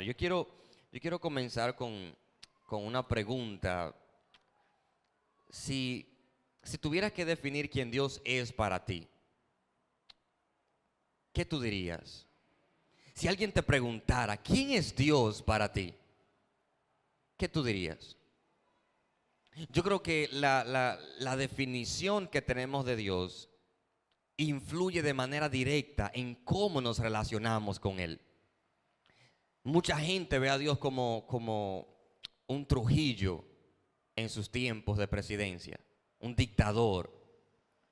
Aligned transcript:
Yo 0.00 0.16
quiero, 0.16 0.48
yo 0.92 1.00
quiero 1.00 1.20
comenzar 1.20 1.76
con, 1.76 2.14
con 2.66 2.84
una 2.84 3.06
pregunta. 3.06 3.94
Si, 5.48 6.06
si 6.62 6.78
tuvieras 6.78 7.12
que 7.12 7.24
definir 7.24 7.70
quién 7.70 7.90
Dios 7.90 8.20
es 8.24 8.52
para 8.52 8.84
ti, 8.84 9.06
¿qué 11.32 11.44
tú 11.44 11.60
dirías? 11.60 12.26
Si 13.14 13.28
alguien 13.28 13.52
te 13.52 13.62
preguntara, 13.62 14.36
¿quién 14.36 14.72
es 14.72 14.96
Dios 14.96 15.40
para 15.40 15.72
ti? 15.72 15.94
¿Qué 17.36 17.48
tú 17.48 17.62
dirías? 17.62 18.16
Yo 19.68 19.84
creo 19.84 20.02
que 20.02 20.28
la, 20.32 20.64
la, 20.64 20.98
la 21.20 21.36
definición 21.36 22.26
que 22.26 22.42
tenemos 22.42 22.84
de 22.84 22.96
Dios 22.96 23.48
influye 24.36 25.02
de 25.02 25.14
manera 25.14 25.48
directa 25.48 26.10
en 26.12 26.34
cómo 26.34 26.80
nos 26.80 26.98
relacionamos 26.98 27.78
con 27.78 28.00
Él. 28.00 28.20
Mucha 29.64 29.98
gente 29.98 30.38
ve 30.38 30.50
a 30.50 30.58
Dios 30.58 30.78
como, 30.78 31.26
como 31.26 31.88
un 32.46 32.66
Trujillo 32.66 33.44
en 34.14 34.28
sus 34.28 34.50
tiempos 34.50 34.98
de 34.98 35.08
presidencia, 35.08 35.80
un 36.20 36.36
dictador, 36.36 37.10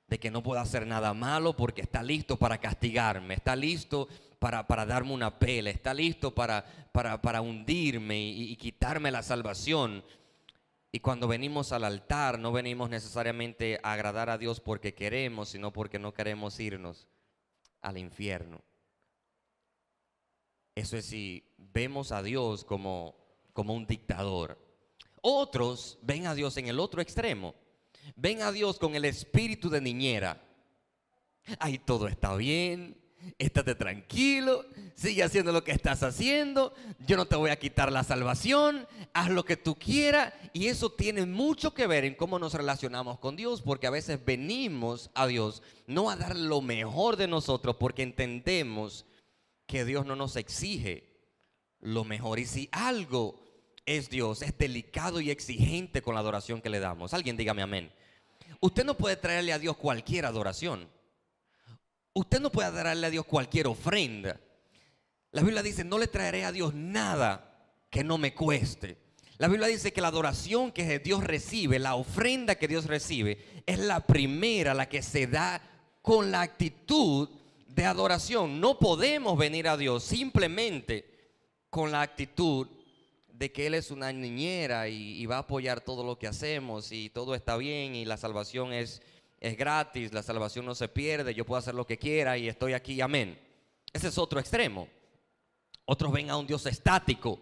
de 0.07 0.19
que 0.19 0.29
no 0.29 0.43
puede 0.43 0.61
hacer 0.61 0.85
nada 0.85 1.15
malo 1.15 1.57
porque 1.57 1.81
está 1.81 2.03
listo 2.03 2.37
para 2.37 2.59
castigarme, 2.59 3.33
está 3.33 3.55
listo 3.55 4.07
para, 4.37 4.67
para 4.67 4.85
darme 4.85 5.13
una 5.13 5.39
pela, 5.39 5.71
está 5.71 5.93
listo 5.93 6.35
para, 6.35 6.63
para, 6.91 7.19
para 7.19 7.41
hundirme 7.41 8.21
y, 8.21 8.51
y 8.51 8.55
quitarme 8.55 9.09
la 9.09 9.23
salvación. 9.23 10.03
Y 10.91 10.99
cuando 10.99 11.27
venimos 11.27 11.71
al 11.71 11.85
altar, 11.85 12.37
no 12.37 12.51
venimos 12.51 12.91
necesariamente 12.91 13.79
a 13.81 13.93
agradar 13.93 14.29
a 14.29 14.37
Dios 14.37 14.59
porque 14.59 14.93
queremos, 14.93 15.49
sino 15.49 15.73
porque 15.73 15.97
no 15.97 16.13
queremos 16.13 16.59
irnos 16.59 17.07
al 17.81 17.97
infierno. 17.97 18.61
Eso 20.75 20.97
es 20.97 21.05
si 21.05 21.43
vemos 21.57 22.11
a 22.11 22.23
Dios 22.23 22.63
como, 22.63 23.15
como 23.53 23.73
un 23.73 23.85
dictador. 23.85 24.57
Otros 25.21 25.99
ven 26.01 26.27
a 26.27 26.35
Dios 26.35 26.57
en 26.57 26.67
el 26.67 26.79
otro 26.79 27.01
extremo. 27.01 27.55
Ven 28.15 28.41
a 28.41 28.51
Dios 28.51 28.79
con 28.79 28.95
el 28.95 29.05
espíritu 29.05 29.69
de 29.69 29.81
niñera. 29.81 30.41
Ahí 31.59 31.77
todo 31.77 32.07
está 32.07 32.35
bien, 32.35 32.97
estate 33.37 33.75
tranquilo, 33.75 34.65
sigue 34.95 35.23
haciendo 35.23 35.51
lo 35.51 35.63
que 35.63 35.71
estás 35.71 36.03
haciendo, 36.03 36.73
yo 37.05 37.17
no 37.17 37.25
te 37.25 37.35
voy 37.35 37.49
a 37.49 37.59
quitar 37.59 37.91
la 37.91 38.03
salvación, 38.03 38.87
haz 39.13 39.29
lo 39.29 39.45
que 39.45 39.57
tú 39.57 39.75
quieras. 39.75 40.33
Y 40.53 40.67
eso 40.67 40.91
tiene 40.91 41.25
mucho 41.25 41.73
que 41.73 41.87
ver 41.87 42.05
en 42.05 42.15
cómo 42.15 42.39
nos 42.39 42.53
relacionamos 42.53 43.19
con 43.19 43.35
Dios, 43.35 43.61
porque 43.61 43.87
a 43.87 43.91
veces 43.91 44.23
venimos 44.23 45.09
a 45.13 45.27
Dios 45.27 45.61
no 45.87 46.09
a 46.09 46.15
dar 46.15 46.35
lo 46.35 46.61
mejor 46.61 47.17
de 47.17 47.27
nosotros, 47.27 47.75
porque 47.77 48.03
entendemos 48.03 49.05
que 49.73 49.85
Dios 49.85 50.05
no 50.05 50.15
nos 50.15 50.35
exige 50.35 51.03
lo 51.79 52.03
mejor. 52.03 52.37
Y 52.37 52.45
si 52.45 52.69
algo 52.71 53.41
es 53.87 54.07
Dios, 54.07 54.43
es 54.43 54.55
delicado 54.55 55.19
y 55.19 55.31
exigente 55.31 56.03
con 56.03 56.13
la 56.13 56.19
adoración 56.19 56.61
que 56.61 56.69
le 56.69 56.79
damos. 56.79 57.11
Alguien 57.15 57.37
dígame 57.37 57.63
amén. 57.63 57.91
Usted 58.59 58.85
no 58.85 58.95
puede 58.95 59.15
traerle 59.15 59.51
a 59.51 59.57
Dios 59.57 59.75
cualquier 59.75 60.27
adoración. 60.27 60.87
Usted 62.13 62.39
no 62.39 62.51
puede 62.51 62.71
darle 62.71 63.07
a 63.07 63.09
Dios 63.09 63.25
cualquier 63.25 63.65
ofrenda. 63.65 64.39
La 65.31 65.41
Biblia 65.41 65.63
dice, 65.63 65.83
no 65.83 65.97
le 65.97 66.05
traeré 66.05 66.45
a 66.45 66.51
Dios 66.51 66.75
nada 66.75 67.73
que 67.89 68.03
no 68.03 68.19
me 68.19 68.35
cueste. 68.35 68.99
La 69.39 69.47
Biblia 69.47 69.69
dice 69.69 69.91
que 69.91 70.01
la 70.01 70.09
adoración 70.09 70.71
que 70.71 70.99
Dios 70.99 71.23
recibe, 71.23 71.79
la 71.79 71.95
ofrenda 71.95 72.53
que 72.59 72.67
Dios 72.67 72.85
recibe, 72.85 73.63
es 73.65 73.79
la 73.79 74.01
primera, 74.01 74.75
la 74.75 74.87
que 74.87 75.01
se 75.01 75.25
da 75.25 75.59
con 76.03 76.29
la 76.29 76.41
actitud 76.41 77.27
de 77.75 77.85
adoración. 77.85 78.59
No 78.59 78.77
podemos 78.77 79.37
venir 79.37 79.67
a 79.67 79.77
Dios 79.77 80.03
simplemente 80.03 81.13
con 81.69 81.91
la 81.91 82.01
actitud 82.01 82.67
de 83.27 83.51
que 83.51 83.67
Él 83.67 83.73
es 83.73 83.89
una 83.89 84.11
niñera 84.13 84.87
y, 84.87 85.25
va 85.25 85.37
a 85.37 85.39
apoyar 85.39 85.81
todo 85.81 86.03
lo 86.03 86.17
que 86.19 86.27
hacemos 86.27 86.91
y 86.91 87.09
todo 87.09 87.33
está 87.33 87.57
bien 87.57 87.95
y 87.95 88.05
la 88.05 88.17
salvación 88.17 88.73
es, 88.73 89.01
es 89.39 89.57
gratis, 89.57 90.13
la 90.13 90.21
salvación 90.21 90.65
no 90.65 90.75
se 90.75 90.87
pierde, 90.87 91.33
yo 91.33 91.45
puedo 91.45 91.57
hacer 91.57 91.73
lo 91.73 91.87
que 91.87 91.97
quiera 91.97 92.37
y 92.37 92.47
estoy 92.47 92.73
aquí, 92.73 93.01
amén. 93.01 93.39
Ese 93.91 94.07
es 94.07 94.17
otro 94.17 94.39
extremo. 94.39 94.87
Otros 95.85 96.11
ven 96.11 96.29
a 96.29 96.37
un 96.37 96.47
Dios 96.47 96.65
estático, 96.67 97.39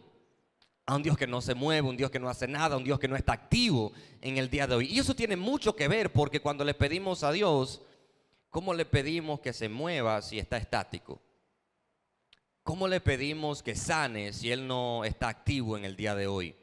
a 0.85 0.95
un 0.95 1.03
Dios 1.03 1.17
que 1.17 1.27
no 1.27 1.41
se 1.41 1.53
mueve, 1.53 1.87
un 1.87 1.97
Dios 1.97 2.09
que 2.09 2.19
no 2.19 2.29
hace 2.29 2.47
nada, 2.47 2.77
un 2.77 2.83
Dios 2.83 2.99
que 2.99 3.07
no 3.07 3.15
está 3.15 3.33
activo 3.33 3.91
en 4.21 4.37
el 4.37 4.49
día 4.49 4.65
de 4.65 4.75
hoy. 4.75 4.87
Y 4.87 4.99
eso 4.99 5.13
tiene 5.13 5.35
mucho 5.35 5.75
que 5.75 5.87
ver 5.87 6.11
porque 6.11 6.39
cuando 6.39 6.63
le 6.63 6.73
pedimos 6.73 7.23
a 7.23 7.31
Dios, 7.31 7.81
¿cómo 8.51 8.73
le 8.75 8.85
pedimos 8.85 9.39
que 9.39 9.53
se 9.53 9.67
mueva 9.69 10.21
si 10.21 10.37
está 10.37 10.57
estático? 10.57 11.19
¿Cómo 12.61 12.87
le 12.87 13.01
pedimos 13.01 13.63
que 13.63 13.75
sane 13.75 14.33
si 14.33 14.51
Él 14.51 14.67
no 14.67 15.03
está 15.03 15.29
activo 15.29 15.77
en 15.77 15.85
el 15.85 15.95
día 15.95 16.13
de 16.13 16.27
hoy? 16.27 16.55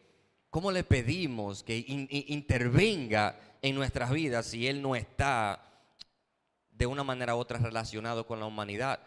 ¿Cómo 0.50 0.70
le 0.70 0.84
pedimos 0.84 1.64
que 1.64 1.76
in, 1.76 2.06
in, 2.10 2.24
intervenga 2.28 3.36
en 3.60 3.74
nuestras 3.74 4.10
vidas 4.12 4.46
si 4.46 4.68
Él 4.68 4.80
no 4.80 4.94
está 4.94 5.60
de 6.70 6.86
una 6.86 7.02
manera 7.02 7.34
u 7.34 7.38
otra 7.38 7.58
relacionado 7.58 8.24
con 8.26 8.38
la 8.38 8.46
humanidad? 8.46 9.00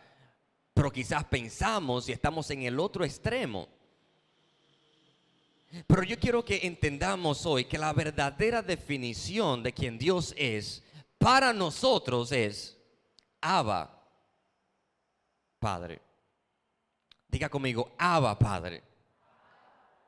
Pero 0.74 0.92
quizás 0.92 1.24
pensamos 1.24 2.10
y 2.10 2.12
estamos 2.12 2.50
en 2.52 2.64
el 2.64 2.80
otro 2.80 3.06
extremo. 3.06 3.70
Pero 5.88 6.04
yo 6.04 6.20
quiero 6.20 6.44
que 6.44 6.68
entendamos 6.68 7.46
hoy 7.46 7.64
que 7.66 7.78
la 7.78 7.94
verdadera 7.94 8.62
definición 8.62 9.64
de 9.64 9.72
quien 9.72 9.98
Dios 9.98 10.34
es 10.38 10.84
para 11.22 11.54
nosotros 11.54 12.32
es 12.32 12.76
Abba, 13.40 14.04
Padre. 15.60 16.02
Diga 17.28 17.48
conmigo, 17.48 17.94
Abba 17.98 18.38
Padre. 18.38 18.84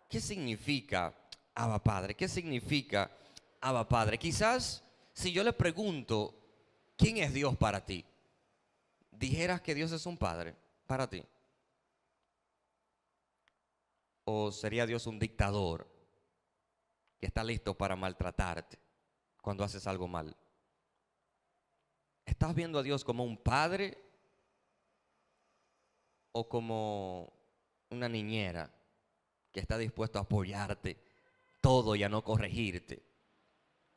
¿Qué 0.10 0.20
significa 0.20 1.14
Abba 1.54 1.82
Padre? 1.82 2.16
¿Qué 2.16 2.28
significa 2.28 3.12
Abba 3.62 3.88
Padre? 3.88 4.18
Quizás 4.18 4.84
si 5.14 5.32
yo 5.32 5.44
le 5.44 5.54
pregunto, 5.54 6.34
¿quién 6.98 7.18
es 7.18 7.32
Dios 7.32 7.56
para 7.58 7.86
ti? 7.86 8.04
Dijeras 9.12 9.62
que 9.62 9.76
Dios 9.76 9.92
es 9.92 10.08
un 10.08 10.18
Padre 10.18 10.56
para 10.88 11.08
ti. 11.08 11.24
¿O 14.26 14.52
sería 14.52 14.88
Dios 14.88 15.06
un 15.06 15.20
dictador 15.20 15.88
que 17.20 17.28
está 17.28 17.44
listo 17.44 17.76
para 17.78 17.96
maltratarte 17.96 18.80
cuando 19.42 19.64
haces 19.64 19.86
algo 19.86 20.08
mal? 20.08 20.36
¿Estás 22.26 22.56
viendo 22.56 22.80
a 22.80 22.84
Dios 22.84 23.04
como 23.04 23.24
un 23.24 23.38
padre 23.38 23.98
o 26.32 26.48
como 26.48 27.32
una 27.90 28.10
niñera 28.10 28.72
que 29.52 29.60
está 29.60 29.78
dispuesto 29.78 30.20
a 30.20 30.24
apoyarte 30.24 30.98
todo 31.62 31.96
y 31.96 32.04
a 32.04 32.10
no 32.10 32.24
corregirte. 32.24 33.04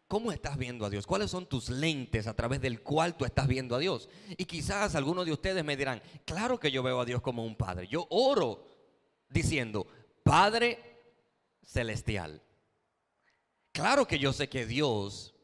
¿Cómo 0.07 0.31
estás 0.31 0.57
viendo 0.57 0.87
a 0.87 0.91
Dios? 0.91 1.05
¿Cuáles 1.05 1.33
son 1.33 1.47
tus 1.47 1.69
lentes 1.69 2.29
a 2.29 2.35
través 2.35 2.61
del 2.61 2.81
cual 2.81 3.17
tú 3.17 3.25
estás 3.25 3.49
viendo 3.49 3.75
a 3.75 3.81
Dios? 3.81 4.09
Y 4.37 4.45
quizás 4.45 4.95
algunos 4.95 5.27
de 5.27 5.33
ustedes 5.33 5.65
me 5.65 5.77
dirán, 5.77 6.01
claro 6.25 6.61
que 6.61 6.71
yo 6.71 6.85
veo 6.85 7.01
a 7.01 7.05
Dios 7.05 7.21
como 7.23 7.45
un 7.45 7.57
padre. 7.57 7.89
Yo 7.89 8.07
oro 8.11 8.65
diciendo, 9.29 9.89
Padre 10.23 10.79
celestial. 11.65 12.41
Claro 13.73 14.07
que 14.07 14.19
yo 14.19 14.33
sé 14.33 14.49
que 14.49 14.65
Dios 14.65 15.35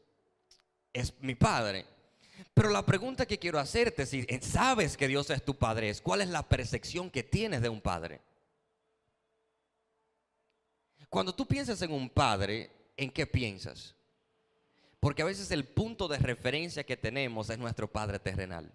es 0.93 1.13
mi 1.19 1.35
padre. 1.35 1.85
Pero 2.53 2.69
la 2.69 2.85
pregunta 2.85 3.25
que 3.25 3.39
quiero 3.39 3.59
hacerte, 3.59 4.05
si 4.05 4.25
sabes 4.41 4.97
que 4.97 5.07
Dios 5.07 5.29
es 5.29 5.43
tu 5.43 5.55
Padre, 5.55 5.89
es 5.89 6.01
cuál 6.01 6.21
es 6.21 6.29
la 6.29 6.47
percepción 6.47 7.09
que 7.09 7.23
tienes 7.23 7.61
de 7.61 7.69
un 7.69 7.81
Padre. 7.81 8.21
Cuando 11.09 11.33
tú 11.33 11.45
piensas 11.45 11.81
en 11.81 11.91
un 11.91 12.09
Padre, 12.09 12.71
¿en 12.97 13.11
qué 13.11 13.27
piensas? 13.27 13.95
Porque 14.99 15.21
a 15.21 15.25
veces 15.25 15.51
el 15.51 15.65
punto 15.65 16.07
de 16.07 16.17
referencia 16.17 16.83
que 16.83 16.97
tenemos 16.97 17.49
es 17.49 17.57
nuestro 17.57 17.91
Padre 17.91 18.19
terrenal. 18.19 18.71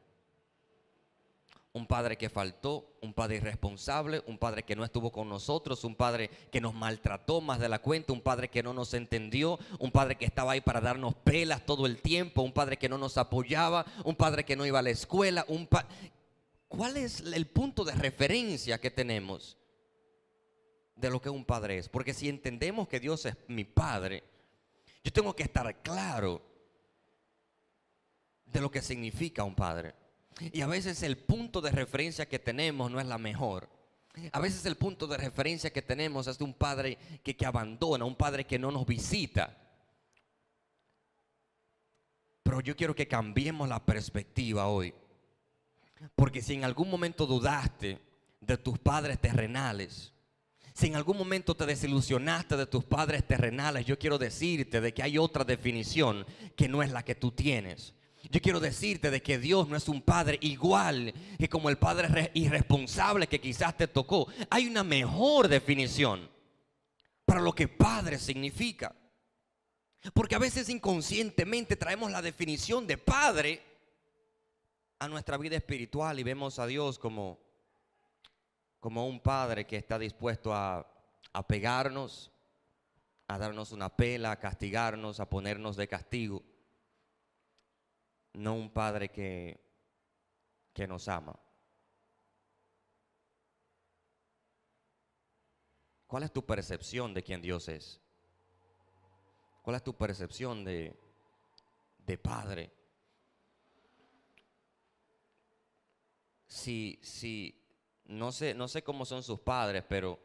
Un 1.73 1.87
padre 1.87 2.17
que 2.17 2.31
faltó, 2.31 2.97
un 3.03 3.13
padre 3.13 3.37
irresponsable, 3.37 4.23
un 4.27 4.39
padre 4.39 4.63
que 4.65 4.75
no 4.75 4.85
estuvo 4.85 5.13
con 5.13 5.29
nosotros, 5.29 5.85
un 5.85 5.95
padre 5.95 6.31
que 6.51 6.61
nos 6.61 6.75
maltrató 6.75 7.41
más 7.41 7.61
de 7.61 7.69
la 7.69 7.81
cuenta, 7.81 8.13
un 8.13 8.23
padre 8.23 8.49
que 8.49 8.63
no 8.63 8.73
nos 8.73 8.95
entendió, 8.95 9.59
un 9.79 9.93
padre 9.93 10.17
que 10.17 10.25
estaba 10.25 10.53
ahí 10.53 10.61
para 10.61 10.81
darnos 10.81 11.15
pelas 11.15 11.65
todo 11.67 11.87
el 11.87 12.01
tiempo, 12.01 12.43
un 12.43 12.53
padre 12.53 12.79
que 12.79 12.89
no 12.89 12.97
nos 12.97 13.19
apoyaba, 13.19 13.85
un 14.05 14.17
padre 14.17 14.45
que 14.45 14.57
no 14.57 14.67
iba 14.67 14.79
a 14.79 14.83
la 14.83 14.91
escuela, 14.91 15.45
un 15.49 15.67
pa 15.67 15.87
¿Cuál 16.69 16.99
es 16.99 17.21
el 17.21 17.47
punto 17.47 17.83
de 17.83 17.93
referencia 17.93 18.79
que 18.79 18.91
tenemos 18.91 19.57
de 20.95 21.11
lo 21.11 21.21
que 21.21 21.31
un 21.31 21.45
padre 21.45 21.79
es? 21.79 21.89
Porque 21.89 22.13
si 22.13 22.29
entendemos 22.29 22.89
que 22.89 23.01
Dios 23.01 23.25
es 23.25 23.37
mi 23.49 23.65
padre, 23.65 24.23
yo 25.03 25.11
tengo 25.11 25.35
que 25.35 25.45
estar 25.45 25.83
claro 25.83 26.43
de 28.45 28.61
lo 28.61 28.71
que 28.71 28.83
significa 28.83 29.45
un 29.45 29.55
padre. 29.55 29.95
Y 30.53 30.61
a 30.61 30.67
veces 30.67 31.03
el 31.03 31.17
punto 31.17 31.61
de 31.61 31.71
referencia 31.71 32.29
que 32.29 32.39
tenemos 32.39 32.91
no 32.91 33.01
es 33.01 33.07
la 33.07 33.19
mejor. 33.19 33.69
A 34.33 34.41
veces 34.41 34.65
el 34.67 34.77
punto 34.77 35.07
de 35.07 35.17
referencia 35.17 35.71
que 35.71 35.83
tenemos 35.83 36.27
es 36.27 36.39
de 36.39 36.45
un 36.45 36.55
padre 36.55 36.99
que, 37.23 37.37
que 37.37 37.47
abandona, 37.47 38.05
un 38.05 38.17
padre 38.17 38.45
que 38.45 38.59
no 38.59 38.71
nos 38.71 38.87
visita. 38.87 39.57
Pero 42.43 42.61
yo 42.61 42.75
quiero 42.75 42.95
que 42.95 43.07
cambiemos 43.07 43.69
la 43.69 43.85
perspectiva 43.85 44.69
hoy. 44.69 44.95
Porque 46.15 46.43
si 46.43 46.55
en 46.55 46.65
algún 46.65 46.91
momento 46.91 47.27
dudaste 47.27 47.99
de 48.41 48.57
tus 48.57 48.79
padres 48.79 49.21
terrenales, 49.21 50.13
Si 50.79 50.87
en 50.87 50.95
algún 50.95 51.19
momento 51.19 51.57
te 51.57 51.67
desilusionaste 51.67 52.57
de 52.57 52.65
tus 52.65 52.85
padres 52.85 53.27
terrenales, 53.27 53.85
yo 53.85 53.99
quiero 53.99 54.17
decirte 54.17 54.81
de 54.81 54.95
que 54.95 55.03
hay 55.03 55.19
otra 55.19 55.43
definición 55.43 56.25
que 56.55 56.69
no 56.69 56.85
es 56.85 56.93
la 56.93 57.05
que 57.05 57.17
tú 57.17 57.33
tienes. 57.33 57.95
Yo 58.31 58.41
quiero 58.43 58.61
decirte 58.61 59.11
de 59.11 59.23
que 59.23 59.39
Dios 59.39 59.69
no 59.69 59.77
es 59.77 59.89
un 59.89 60.03
padre 60.03 60.39
igual 60.43 61.15
que 61.39 61.49
como 61.49 61.71
el 61.71 61.79
padre 61.79 62.31
irresponsable 62.35 63.27
que 63.27 63.41
quizás 63.41 63.77
te 63.77 63.89
tocó. 63.89 64.29
Hay 64.51 64.67
una 64.67 64.85
mejor 64.85 65.49
definición 65.49 66.29
para 67.25 67.41
lo 67.41 67.55
que 67.55 67.69
padre 67.69 68.19
significa. 68.19 68.95
Porque 70.13 70.35
a 70.35 70.39
veces 70.39 70.69
inconscientemente 70.69 71.77
traemos 71.77 72.11
la 72.11 72.21
definición 72.21 72.87
de 72.87 72.99
padre 72.99 73.63
a 74.99 75.09
nuestra 75.09 75.39
vida 75.39 75.57
espiritual 75.57 76.19
y 76.19 76.23
vemos 76.23 76.59
a 76.59 76.67
Dios 76.67 76.99
como, 76.99 77.39
como 78.79 79.07
un 79.07 79.21
padre 79.21 79.67
que 79.67 79.77
está 79.77 79.99
dispuesto 79.99 80.53
a, 80.53 80.87
a 81.33 81.47
pegarnos, 81.47 82.31
a 83.27 83.39
darnos 83.39 83.73
una 83.73 83.97
pela, 83.97 84.33
a 84.33 84.39
castigarnos, 84.39 85.19
a 85.19 85.31
ponernos 85.31 85.77
de 85.77 85.89
castigo 85.89 86.43
no 88.35 88.55
un 88.55 88.71
padre 88.71 89.09
que, 89.11 89.61
que 90.73 90.87
nos 90.87 91.09
ama. 91.09 91.39
¿Cuál 96.07 96.23
es 96.23 96.33
tu 96.33 96.45
percepción 96.45 97.13
de 97.13 97.23
quién 97.23 97.43
Dios 97.43 97.69
es? 97.69 98.01
¿Cuál 99.63 99.77
es 99.77 99.83
tu 99.83 99.95
percepción 99.95 100.65
de, 100.65 100.99
de 101.99 102.17
padre? 102.17 102.73
Si, 106.47 106.99
si, 107.03 107.63
no 108.07 108.33
sé, 108.33 108.55
no 108.55 108.69
sé 108.69 108.83
cómo 108.83 109.05
son 109.05 109.23
sus 109.23 109.41
padres, 109.41 109.85
pero 109.87 110.19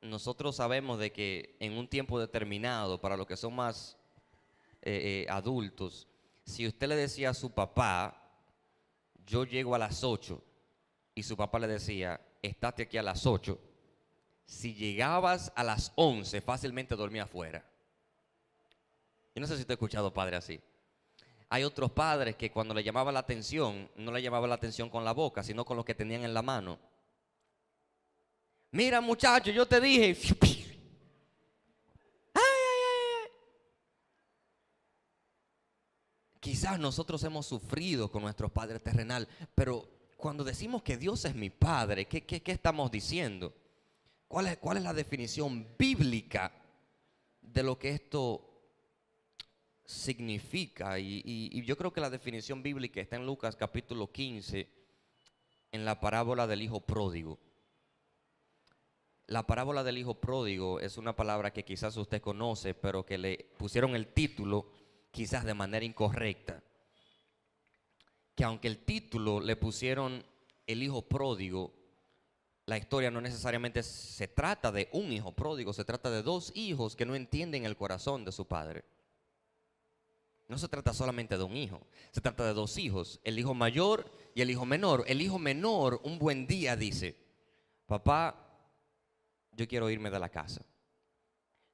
nosotros 0.00 0.54
sabemos 0.54 1.00
de 1.00 1.12
que 1.12 1.56
en 1.58 1.76
un 1.76 1.88
tiempo 1.88 2.20
determinado, 2.20 3.00
para 3.00 3.16
los 3.16 3.26
que 3.26 3.36
son 3.36 3.56
más 3.56 3.97
eh, 4.82 5.24
eh, 5.26 5.30
adultos, 5.30 6.06
si 6.44 6.66
usted 6.66 6.88
le 6.88 6.96
decía 6.96 7.30
a 7.30 7.34
su 7.34 7.50
papá, 7.50 8.30
yo 9.26 9.44
llego 9.44 9.74
a 9.74 9.78
las 9.78 10.04
8, 10.04 10.42
y 11.14 11.22
su 11.22 11.36
papá 11.36 11.58
le 11.58 11.66
decía, 11.66 12.20
estate 12.42 12.84
aquí 12.84 12.96
a 12.96 13.02
las 13.02 13.26
8, 13.26 13.58
si 14.46 14.74
llegabas 14.74 15.52
a 15.54 15.62
las 15.62 15.92
11, 15.96 16.40
fácilmente 16.40 16.96
dormía 16.96 17.24
afuera. 17.24 17.64
Yo 19.34 19.40
no 19.40 19.46
sé 19.46 19.56
si 19.56 19.60
usted 19.60 19.72
ha 19.72 19.74
escuchado 19.74 20.12
padre 20.12 20.36
así. 20.36 20.60
Hay 21.50 21.64
otros 21.64 21.90
padres 21.90 22.36
que 22.36 22.50
cuando 22.50 22.74
le 22.74 22.82
llamaba 22.82 23.12
la 23.12 23.20
atención, 23.20 23.90
no 23.96 24.12
le 24.12 24.22
llamaba 24.22 24.46
la 24.46 24.54
atención 24.54 24.90
con 24.90 25.04
la 25.04 25.12
boca, 25.12 25.42
sino 25.42 25.64
con 25.64 25.76
lo 25.76 25.84
que 25.84 25.94
tenían 25.94 26.24
en 26.24 26.34
la 26.34 26.42
mano. 26.42 26.78
Mira 28.70 29.00
muchacho, 29.00 29.50
yo 29.50 29.66
te 29.66 29.80
dije, 29.80 30.16
Quizás 36.40 36.78
nosotros 36.78 37.22
hemos 37.24 37.46
sufrido 37.46 38.10
con 38.10 38.22
nuestro 38.22 38.48
Padre 38.48 38.78
terrenal, 38.78 39.26
pero 39.54 39.88
cuando 40.16 40.44
decimos 40.44 40.82
que 40.82 40.96
Dios 40.96 41.24
es 41.24 41.34
mi 41.34 41.50
Padre, 41.50 42.06
¿qué, 42.06 42.42
estamos 42.46 42.90
diciendo? 42.90 43.54
¿Cuál 44.28 44.48
es, 44.48 44.58
¿Cuál 44.58 44.76
es 44.76 44.82
la 44.82 44.92
definición 44.92 45.66
bíblica 45.78 46.52
de 47.40 47.62
lo 47.62 47.78
que 47.78 47.90
esto 47.90 48.44
significa? 49.84 50.98
Y, 50.98 51.22
y, 51.24 51.64
yo 51.64 51.76
creo 51.76 51.92
que 51.92 52.00
la 52.00 52.10
definición 52.10 52.62
bíblica 52.62 53.00
está 53.00 53.16
en 53.16 53.26
Lucas 53.26 53.56
capítulo 53.56 54.12
15, 54.12 54.68
en 55.72 55.84
la 55.84 55.98
parábola 56.00 56.46
del 56.46 56.62
Hijo 56.62 56.80
Pródigo. 56.80 57.38
La 59.26 59.46
parábola 59.46 59.84
del 59.84 59.98
Hijo 59.98 60.14
Pródigo 60.14 60.80
es 60.80 60.98
una 60.98 61.14
palabra 61.14 61.52
que 61.52 61.64
quizás 61.64 61.96
usted 61.96 62.20
conoce, 62.20 62.74
pero 62.74 63.04
que 63.04 63.18
le 63.18 63.50
pusieron 63.56 63.94
el 63.94 64.08
título 64.08 64.77
quizás 65.10 65.44
de 65.44 65.54
manera 65.54 65.84
incorrecta, 65.84 66.62
que 68.34 68.44
aunque 68.44 68.68
el 68.68 68.78
título 68.84 69.40
le 69.40 69.56
pusieron 69.56 70.24
el 70.66 70.82
hijo 70.82 71.02
pródigo, 71.02 71.72
la 72.66 72.76
historia 72.76 73.10
no 73.10 73.20
necesariamente 73.20 73.82
se 73.82 74.28
trata 74.28 74.70
de 74.70 74.88
un 74.92 75.10
hijo 75.10 75.32
pródigo, 75.32 75.72
se 75.72 75.84
trata 75.84 76.10
de 76.10 76.22
dos 76.22 76.52
hijos 76.54 76.94
que 76.94 77.06
no 77.06 77.14
entienden 77.14 77.64
el 77.64 77.76
corazón 77.76 78.24
de 78.24 78.32
su 78.32 78.46
padre. 78.46 78.84
No 80.48 80.58
se 80.58 80.68
trata 80.68 80.92
solamente 80.94 81.36
de 81.36 81.44
un 81.44 81.56
hijo, 81.56 81.80
se 82.10 82.20
trata 82.20 82.44
de 82.44 82.54
dos 82.54 82.78
hijos, 82.78 83.20
el 83.24 83.38
hijo 83.38 83.54
mayor 83.54 84.10
y 84.34 84.42
el 84.42 84.50
hijo 84.50 84.66
menor. 84.66 85.04
El 85.06 85.20
hijo 85.20 85.38
menor 85.38 86.00
un 86.04 86.18
buen 86.18 86.46
día 86.46 86.76
dice, 86.76 87.16
papá, 87.86 88.48
yo 89.52 89.66
quiero 89.66 89.90
irme 89.90 90.10
de 90.10 90.18
la 90.18 90.28
casa. 90.28 90.62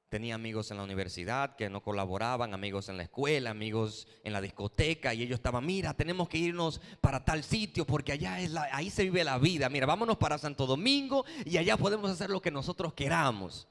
Tenía 0.09 0.35
amigos 0.35 0.69
en 0.69 0.77
la 0.77 0.83
universidad 0.83 1.55
que 1.55 1.69
no 1.69 1.81
colaboraban, 1.81 2.53
amigos 2.53 2.89
en 2.89 2.97
la 2.97 3.03
escuela, 3.03 3.49
amigos 3.49 4.07
en 4.23 4.33
la 4.33 4.41
discoteca 4.41 5.13
y 5.13 5.23
ellos 5.23 5.37
estaban, 5.37 5.65
mira, 5.65 5.95
tenemos 5.95 6.29
que 6.29 6.37
irnos 6.37 6.79
para 7.01 7.25
tal 7.25 7.43
sitio 7.43 7.85
porque 7.85 8.11
allá 8.11 8.39
es 8.39 8.55
ahí 8.71 8.89
se 8.91 9.03
vive 9.03 9.23
la 9.23 9.39
vida. 9.39 9.67
Mira, 9.67 9.87
vámonos 9.87 10.17
para 10.17 10.37
Santo 10.37 10.67
Domingo 10.67 11.25
y 11.43 11.57
allá 11.57 11.75
podemos 11.75 12.11
hacer 12.11 12.29
lo 12.29 12.41
que 12.41 12.51
nosotros 12.51 12.93
queramos. 12.93 13.67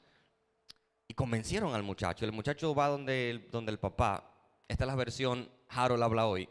Y 1.07 1.15
convencieron 1.15 1.75
al 1.75 1.85
muchacho. 1.85 2.25
El 2.25 2.33
muchacho 2.33 2.75
va 2.75 2.89
donde, 2.89 3.49
donde 3.53 3.71
el 3.71 3.79
papá. 3.79 4.31
Esta 4.67 4.85
es 4.85 4.89
la 4.89 4.97
versión 4.97 5.49
Harold 5.69 6.03
habla 6.03 6.27
hoy. 6.27 6.49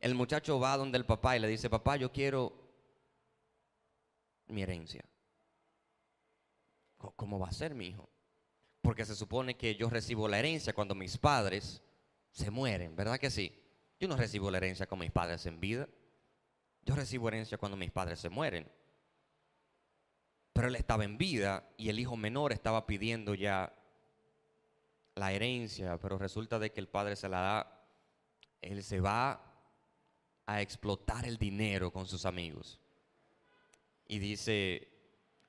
El 0.00 0.14
muchacho 0.14 0.60
va 0.60 0.76
donde 0.76 0.98
el 0.98 1.06
papá 1.06 1.36
y 1.36 1.40
le 1.40 1.48
dice, 1.48 1.68
papá, 1.68 1.96
yo 1.96 2.12
quiero 2.12 2.52
mi 4.46 4.62
herencia. 4.62 5.04
¿Cómo 7.16 7.38
va 7.38 7.48
a 7.48 7.52
ser 7.52 7.74
mi 7.74 7.88
hijo? 7.88 8.08
Porque 8.84 9.06
se 9.06 9.14
supone 9.14 9.56
que 9.56 9.76
yo 9.76 9.88
recibo 9.88 10.28
la 10.28 10.38
herencia 10.38 10.74
cuando 10.74 10.94
mis 10.94 11.16
padres 11.16 11.82
se 12.30 12.50
mueren, 12.50 12.94
¿verdad 12.94 13.18
que 13.18 13.30
sí? 13.30 13.58
Yo 13.98 14.06
no 14.08 14.14
recibo 14.14 14.50
la 14.50 14.58
herencia 14.58 14.86
con 14.86 14.98
mis 14.98 15.10
padres 15.10 15.46
en 15.46 15.58
vida. 15.58 15.88
Yo 16.82 16.94
recibo 16.94 17.28
herencia 17.28 17.56
cuando 17.56 17.78
mis 17.78 17.90
padres 17.90 18.18
se 18.18 18.28
mueren. 18.28 18.70
Pero 20.52 20.68
él 20.68 20.76
estaba 20.76 21.02
en 21.02 21.16
vida 21.16 21.66
y 21.78 21.88
el 21.88 21.98
hijo 21.98 22.14
menor 22.18 22.52
estaba 22.52 22.84
pidiendo 22.84 23.34
ya 23.34 23.74
la 25.14 25.32
herencia, 25.32 25.96
pero 25.96 26.18
resulta 26.18 26.58
de 26.58 26.70
que 26.70 26.80
el 26.80 26.88
padre 26.88 27.16
se 27.16 27.30
la 27.30 27.40
da, 27.40 27.86
él 28.60 28.82
se 28.82 29.00
va 29.00 29.40
a 30.44 30.60
explotar 30.60 31.24
el 31.24 31.38
dinero 31.38 31.90
con 31.90 32.06
sus 32.06 32.26
amigos. 32.26 32.78
Y 34.06 34.18
dice 34.18 34.88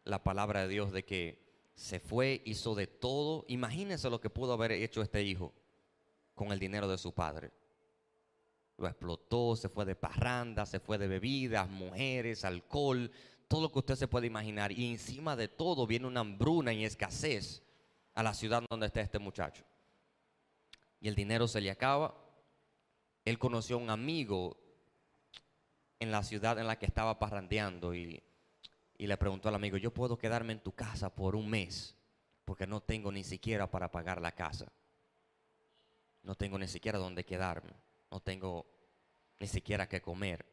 la 0.06 0.24
palabra 0.24 0.62
de 0.62 0.68
Dios 0.70 0.94
de 0.94 1.04
que 1.04 1.45
se 1.76 2.00
fue, 2.00 2.42
hizo 2.46 2.74
de 2.74 2.88
todo. 2.88 3.46
Imagínense 3.48 4.10
lo 4.10 4.22
que 4.22 4.30
pudo 4.30 4.54
haber 4.54 4.72
hecho 4.72 5.02
este 5.02 5.22
hijo 5.24 5.54
con 6.34 6.52
el 6.52 6.60
dinero 6.60 6.88
de 6.88 6.98
su 6.98 7.14
padre. 7.14 7.52
Lo 8.78 8.88
explotó, 8.88 9.56
se 9.56 9.70
fue 9.70 9.86
de 9.86 9.96
parranda, 9.96 10.66
se 10.66 10.80
fue 10.80 10.98
de 10.98 11.08
bebidas, 11.08 11.70
mujeres, 11.70 12.44
alcohol, 12.44 13.12
todo 13.48 13.62
lo 13.62 13.72
que 13.72 13.80
usted 13.80 13.96
se 13.96 14.08
puede 14.08 14.28
imaginar. 14.28 14.72
Y 14.72 14.90
encima 14.92 15.36
de 15.36 15.48
todo 15.48 15.86
viene 15.86 16.08
una 16.08 16.22
hambruna 16.22 16.74
y 16.74 16.84
escasez 16.84 17.62
a 18.14 18.24
la 18.24 18.34
ciudad 18.34 18.64
donde 18.70 18.88
está 18.88 19.02
este 19.02 19.20
muchacho. 19.20 19.64
Y 21.00 21.08
el 21.08 21.16
dinero 21.16 21.48
se 21.48 21.62
le 21.62 21.72
acaba. 21.72 22.16
Él 23.24 23.38
conoció 23.38 23.76
a 23.76 23.80
un 23.80 23.90
amigo 23.90 24.58
en 26.00 26.12
la 26.12 26.24
ciudad 26.24 26.58
en 26.60 26.68
la 26.68 26.78
que 26.78 26.86
estaba 26.86 27.20
parrandeando 27.20 27.94
y 27.94 28.22
y 28.98 29.08
le 29.08 29.18
preguntó 29.18 29.50
al 29.50 29.56
amigo, 29.56 29.78
yo 29.78 29.94
puedo 29.94 30.18
quedarme 30.18 30.54
en 30.54 30.62
tu 30.62 30.74
casa 30.74 31.14
por 31.14 31.36
un 31.36 31.50
mes 31.50 31.96
porque 32.46 32.68
no 32.68 32.82
tengo 32.82 33.12
ni 33.12 33.24
siquiera 33.24 33.70
para 33.70 33.92
pagar 33.92 34.22
la 34.22 34.32
casa. 34.32 34.72
No 36.22 36.36
tengo 36.36 36.58
ni 36.58 36.68
siquiera 36.68 37.00
donde 37.00 37.26
quedarme. 37.26 37.74
No 38.12 38.22
tengo 38.22 38.66
ni 39.40 39.48
siquiera 39.48 39.90
que 39.90 40.02
comer. 40.02 40.46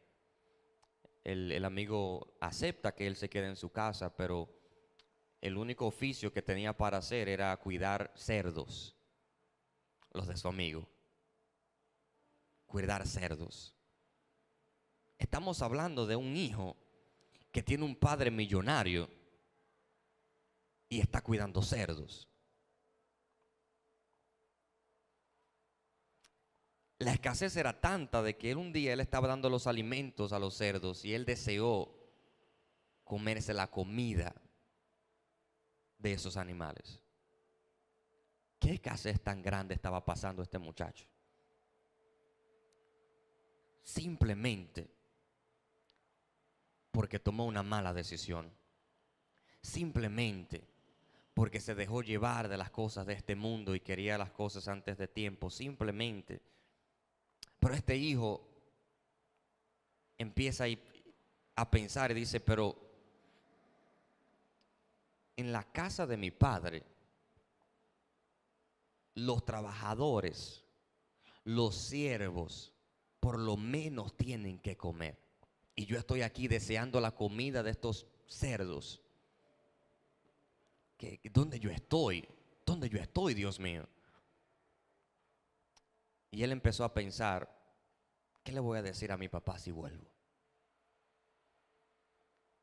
El, 1.23 1.63
amigo 1.63 2.35
acepta 2.41 2.93
que 2.93 3.07
él 3.07 3.15
se 3.15 3.29
quede 3.29 3.47
en 3.47 3.55
su 3.55 3.71
casa, 3.71 4.13
pero 4.15 4.49
el 5.39 5.55
único 5.55 5.85
oficio 5.85 6.33
que 6.33 6.41
tenía 6.41 6.75
para 6.75 6.97
hacer 6.97 7.29
era 7.29 7.55
cuidar 7.57 8.11
cerdos, 8.15 8.97
los 10.11 10.27
de 10.27 10.35
su 10.35 10.47
amigo. 10.47 10.89
Cuidar 12.65 13.07
cerdos. 13.07 13.75
Estamos 15.17 15.61
hablando 15.61 16.05
de 16.05 16.17
un 16.17 16.35
hijo 16.35 16.75
que 17.53 17.61
tiene 17.61 17.85
un 17.85 17.95
padre 17.95 18.31
millonario 18.31 19.07
y 20.89 20.99
está 20.99 21.21
cuidando 21.21 21.61
cerdos. 21.61 22.27
La 26.97 27.13
escasez 27.13 27.55
era 27.55 27.79
tanta 27.79 28.23
de 28.23 28.37
que 28.37 28.55
un 28.55 28.73
día 28.73 28.93
él 28.93 29.01
estaba 29.01 29.27
dando 29.27 29.51
los 29.51 29.67
alimentos 29.67 30.33
a 30.33 30.39
los 30.39 30.55
cerdos 30.55 31.05
y 31.05 31.13
él 31.13 31.25
deseó 31.25 31.95
comerse 33.03 33.53
la 33.53 33.69
comida 33.69 34.33
de 35.99 36.13
esos 36.13 36.37
animales. 36.37 37.01
¿Qué 38.57 38.71
escasez 38.71 39.21
tan 39.21 39.43
grande 39.43 39.75
estaba 39.75 40.03
pasando 40.03 40.41
este 40.41 40.57
muchacho? 40.57 41.05
Simplemente 43.83 44.92
porque 46.93 47.19
tomó 47.19 47.45
una 47.45 47.63
mala 47.63 47.91
decisión. 47.91 48.49
simplemente 49.61 50.67
porque 51.33 51.59
se 51.59 51.73
dejó 51.73 52.03
llevar 52.03 52.47
de 52.47 52.57
las 52.57 52.69
cosas 52.69 53.07
de 53.07 53.13
este 53.13 53.35
mundo 53.35 53.73
y 53.73 53.79
quería 53.79 54.17
las 54.17 54.29
cosas 54.29 54.67
antes 54.67 54.97
de 54.97 55.07
tiempo, 55.07 55.49
simplemente. 55.49 56.41
Pero 57.59 57.73
este 57.73 57.95
hijo 57.95 58.47
empieza 60.17 60.65
a 61.55 61.71
pensar 61.71 62.11
y 62.11 62.13
dice, 62.13 62.39
pero 62.39 62.75
en 65.35 65.51
la 65.51 65.63
casa 65.63 66.05
de 66.05 66.17
mi 66.17 66.29
padre, 66.29 66.83
los 69.15 69.43
trabajadores, 69.43 70.63
los 71.45 71.75
siervos, 71.75 72.73
por 73.19 73.39
lo 73.39 73.57
menos 73.57 74.15
tienen 74.15 74.59
que 74.59 74.77
comer. 74.77 75.22
Y 75.75 75.85
yo 75.85 75.97
estoy 75.97 76.21
aquí 76.21 76.47
deseando 76.47 76.99
la 77.01 77.11
comida 77.11 77.63
de 77.63 77.71
estos 77.71 78.07
cerdos. 78.27 79.01
¿Dónde 81.31 81.59
yo 81.59 81.69
estoy? 81.69 82.27
¿Dónde 82.65 82.89
yo 82.89 82.97
estoy, 82.97 83.33
Dios 83.33 83.59
mío? 83.59 83.87
Y 86.31 86.43
él 86.43 86.51
empezó 86.51 86.83
a 86.83 86.93
pensar, 86.93 87.47
¿qué 88.43 88.51
le 88.51 88.59
voy 88.59 88.79
a 88.79 88.81
decir 88.81 89.11
a 89.11 89.17
mi 89.17 89.27
papá 89.27 89.59
si 89.59 89.71
vuelvo? 89.71 90.05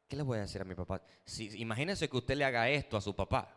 ¿Qué 0.09 0.17
le 0.17 0.23
voy 0.23 0.39
a 0.39 0.43
decir 0.43 0.61
a 0.61 0.65
mi 0.65 0.75
papá? 0.75 1.03
Si, 1.25 1.57
imagínese 1.61 2.09
que 2.09 2.17
usted 2.17 2.35
le 2.35 2.45
haga 2.45 2.69
esto 2.69 2.97
a 2.97 3.01
su 3.01 3.15
papá. 3.15 3.57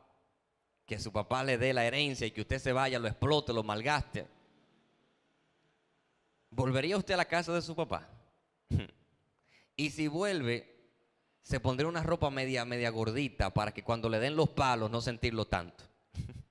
Que 0.86 1.00
su 1.00 1.12
papá 1.12 1.43
le 1.43 1.57
dé 1.57 1.74
la 1.74 1.86
herencia 1.86 2.27
y 2.27 2.31
que 2.31 2.41
usted 2.41 2.60
se 2.60 2.74
vaya, 2.74 3.00
lo 3.00 3.07
explote, 3.07 3.53
lo 3.53 3.63
malgaste. 3.63 4.27
¿Volvería 6.51 6.98
usted 6.98 7.15
a 7.15 7.17
la 7.17 7.25
casa 7.25 7.53
de 7.53 7.62
su 7.62 7.75
papá? 7.75 8.07
Y 9.75 9.89
si 9.89 10.07
vuelve, 10.07 10.73
se 11.41 11.59
pondría 11.59 11.89
una 11.89 12.03
ropa 12.03 12.29
media, 12.29 12.63
media 12.65 12.89
gordita 12.89 13.53
para 13.53 13.73
que 13.73 13.83
cuando 13.83 14.09
le 14.09 14.19
den 14.19 14.35
los 14.35 14.49
palos 14.49 14.89
no 14.89 15.01
sentirlo 15.01 15.45
tanto. 15.45 15.83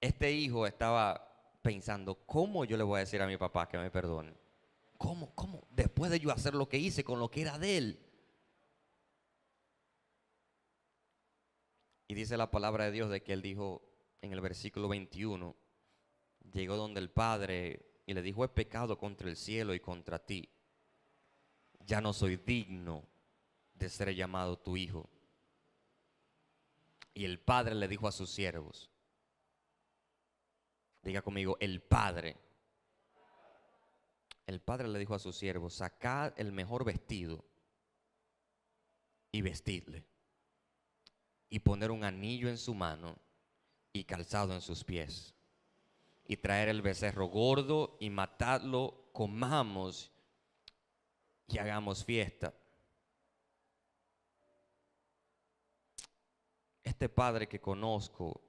este 0.00 0.32
hijo 0.32 0.66
estaba 0.66 1.28
pensando, 1.62 2.14
¿cómo 2.26 2.64
yo 2.64 2.76
le 2.76 2.84
voy 2.84 2.98
a 2.98 3.00
decir 3.00 3.22
a 3.22 3.26
mi 3.26 3.36
papá 3.36 3.68
que 3.68 3.78
me 3.78 3.90
perdone? 3.90 4.34
¿Cómo? 4.98 5.34
¿Cómo? 5.34 5.66
Después 5.70 6.10
de 6.10 6.20
yo 6.20 6.30
hacer 6.30 6.54
lo 6.54 6.68
que 6.68 6.78
hice 6.78 7.02
con 7.02 7.18
lo 7.18 7.30
que 7.30 7.42
era 7.42 7.58
de 7.58 7.76
él. 7.76 8.06
Y 12.06 12.14
dice 12.14 12.36
la 12.36 12.50
palabra 12.50 12.84
de 12.84 12.92
Dios 12.92 13.10
de 13.10 13.22
que 13.22 13.32
él 13.32 13.42
dijo 13.42 13.82
en 14.20 14.32
el 14.32 14.40
versículo 14.40 14.86
21, 14.86 15.56
llegó 16.52 16.76
donde 16.76 17.00
el 17.00 17.10
Padre 17.10 17.91
y 18.06 18.14
le 18.14 18.22
dijo, 18.22 18.44
he 18.44 18.48
pecado 18.48 18.98
contra 18.98 19.28
el 19.28 19.36
cielo 19.36 19.74
y 19.74 19.80
contra 19.80 20.18
ti. 20.18 20.48
Ya 21.86 22.00
no 22.00 22.12
soy 22.12 22.36
digno 22.36 23.06
de 23.74 23.88
ser 23.88 24.14
llamado 24.14 24.58
tu 24.58 24.76
hijo. 24.76 25.08
Y 27.14 27.24
el 27.24 27.38
Padre 27.40 27.74
le 27.74 27.88
dijo 27.88 28.08
a 28.08 28.12
sus 28.12 28.30
siervos, 28.30 28.90
diga 31.02 31.22
conmigo, 31.22 31.56
el 31.60 31.82
Padre 31.82 32.36
el 34.46 34.60
padre 34.60 34.88
le 34.88 34.98
dijo 34.98 35.14
a 35.14 35.18
sus 35.18 35.36
siervos, 35.36 35.74
sacad 35.74 36.32
el 36.36 36.52
mejor 36.52 36.84
vestido 36.84 37.44
y 39.30 39.40
vestidle, 39.40 40.04
y 41.48 41.60
poner 41.60 41.90
un 41.90 42.04
anillo 42.04 42.48
en 42.48 42.58
su 42.58 42.74
mano 42.74 43.16
y 43.92 44.04
calzado 44.04 44.52
en 44.52 44.60
sus 44.60 44.84
pies, 44.84 45.34
y 46.32 46.36
traer 46.38 46.70
el 46.70 46.80
becerro 46.80 47.26
gordo 47.26 47.98
y 48.00 48.08
matadlo, 48.08 49.10
comamos 49.12 50.10
y 51.46 51.58
hagamos 51.58 52.06
fiesta. 52.06 52.54
Este 56.82 57.10
padre 57.10 57.46
que 57.46 57.60
conozco, 57.60 58.40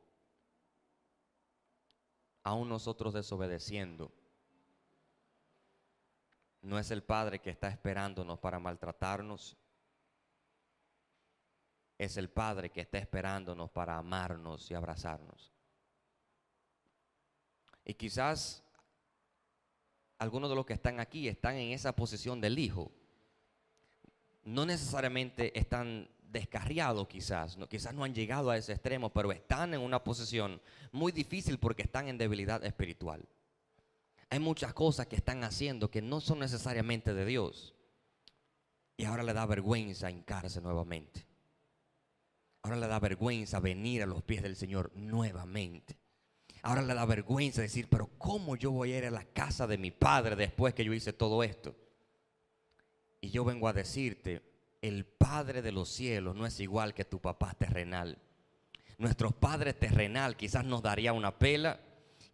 aún 2.44 2.70
nosotros 2.70 3.14
desobedeciendo, 3.14 4.14
no 6.62 6.80
es 6.80 6.90
el 6.92 7.04
Padre 7.04 7.40
que 7.40 7.50
está 7.50 7.68
esperándonos 7.68 8.40
para 8.40 8.58
maltratarnos. 8.58 9.58
Es 11.98 12.16
el 12.16 12.30
Padre 12.30 12.72
que 12.72 12.80
está 12.80 13.00
esperándonos 13.00 13.70
para 13.72 13.98
amarnos 13.98 14.72
y 14.72 14.74
abrazarnos. 14.74 15.53
Y 17.86 17.94
quizás 17.96 18.64
algunos 20.18 20.50
de 20.50 20.56
los 20.56 20.66
que 20.66 20.74
están 20.74 21.00
aquí 21.00 21.28
están 21.28 21.56
en 21.56 21.72
esa 21.72 21.96
posición 21.96 22.40
del 22.40 22.58
Hijo. 22.58 22.92
No 24.44 24.66
necesariamente 24.66 25.58
están 25.58 26.10
descarriados 26.22 27.08
quizás, 27.08 27.58
no, 27.58 27.70
quizás 27.70 27.94
no 27.94 28.04
han 28.04 28.16
llegado 28.16 28.50
a 28.50 28.58
ese 28.58 28.74
extremo, 28.74 29.12
pero 29.12 29.32
están 29.32 29.74
en 29.74 29.82
una 29.82 30.04
posición 30.04 30.60
muy 30.92 31.12
difícil 31.12 31.60
porque 31.60 31.84
están 31.84 32.08
en 32.08 32.18
debilidad 32.18 32.64
espiritual. 32.66 33.24
Hay 34.30 34.40
muchas 34.40 34.74
cosas 34.74 35.06
que 35.06 35.16
están 35.16 35.44
haciendo 35.44 35.92
que 35.92 36.02
no 36.02 36.20
son 36.20 36.40
necesariamente 36.40 37.14
de 37.14 37.26
Dios. 37.26 37.76
Y 38.98 39.06
ahora 39.06 39.24
le 39.24 39.34
da 39.34 39.46
vergüenza 39.46 40.10
hincarse 40.10 40.60
nuevamente. 40.60 41.28
Ahora 42.64 42.78
le 42.78 42.88
da 42.88 43.00
vergüenza 43.00 43.60
venir 43.60 44.02
a 44.02 44.08
los 44.08 44.24
pies 44.24 44.42
del 44.42 44.56
Señor 44.56 44.92
nuevamente. 44.96 46.00
Ahora 46.64 46.82
le 46.82 46.94
da 46.94 47.06
vergüenza 47.06 47.62
decir, 47.62 47.88
pero 47.90 48.10
¿cómo 48.18 48.56
yo 48.56 48.72
voy 48.72 48.94
a 48.94 48.98
ir 48.98 49.06
a 49.06 49.12
la 49.12 49.26
casa 49.26 49.68
de 49.68 49.78
mi 49.78 49.92
padre 49.92 50.36
después 50.36 50.74
que 50.74 50.86
yo 50.86 50.94
hice 50.94 51.14
todo 51.14 51.44
esto? 51.44 51.76
Y 53.20 53.30
yo 53.30 53.44
vengo 53.44 53.68
a 53.68 53.74
decirte, 53.74 54.42
el 54.82 55.06
Padre 55.06 55.62
de 55.62 55.72
los 55.72 55.88
cielos 55.88 56.36
no 56.36 56.46
es 56.46 56.60
igual 56.60 56.94
que 56.94 57.06
tu 57.06 57.20
papá 57.20 57.54
terrenal. 57.54 58.18
Nuestro 58.98 59.32
Padre 59.32 59.74
terrenal 59.74 60.36
quizás 60.36 60.66
nos 60.66 60.82
daría 60.82 61.14
una 61.14 61.38
pela, 61.38 61.80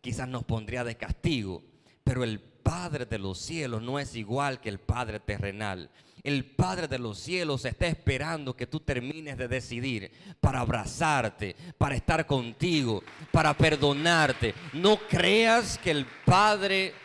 quizás 0.02 0.28
nos 0.28 0.44
pondría 0.46 0.84
de 0.84 0.98
castigo, 0.98 1.64
pero 2.10 2.24
el 2.24 2.40
Padre 2.40 3.06
de 3.06 3.20
los 3.20 3.38
cielos 3.38 3.84
no 3.84 4.00
es 4.00 4.16
igual 4.16 4.60
que 4.60 4.70
el 4.70 4.80
Padre 4.80 5.20
terrenal. 5.20 5.92
El 6.24 6.44
Padre 6.44 6.88
de 6.88 6.98
los 6.98 7.20
cielos 7.20 7.66
está 7.66 7.86
esperando 7.86 8.56
que 8.56 8.66
tú 8.66 8.80
termines 8.80 9.38
de 9.38 9.48
decidir 9.48 10.12
para 10.42 10.62
abrazarte, 10.62 11.56
para 11.78 11.94
estar 11.94 12.26
contigo, 12.26 13.04
para 13.32 13.56
perdonarte. 13.56 14.56
No 14.74 14.98
creas 15.08 15.78
que 15.78 15.92
el 15.92 16.08
Padre 16.26 16.96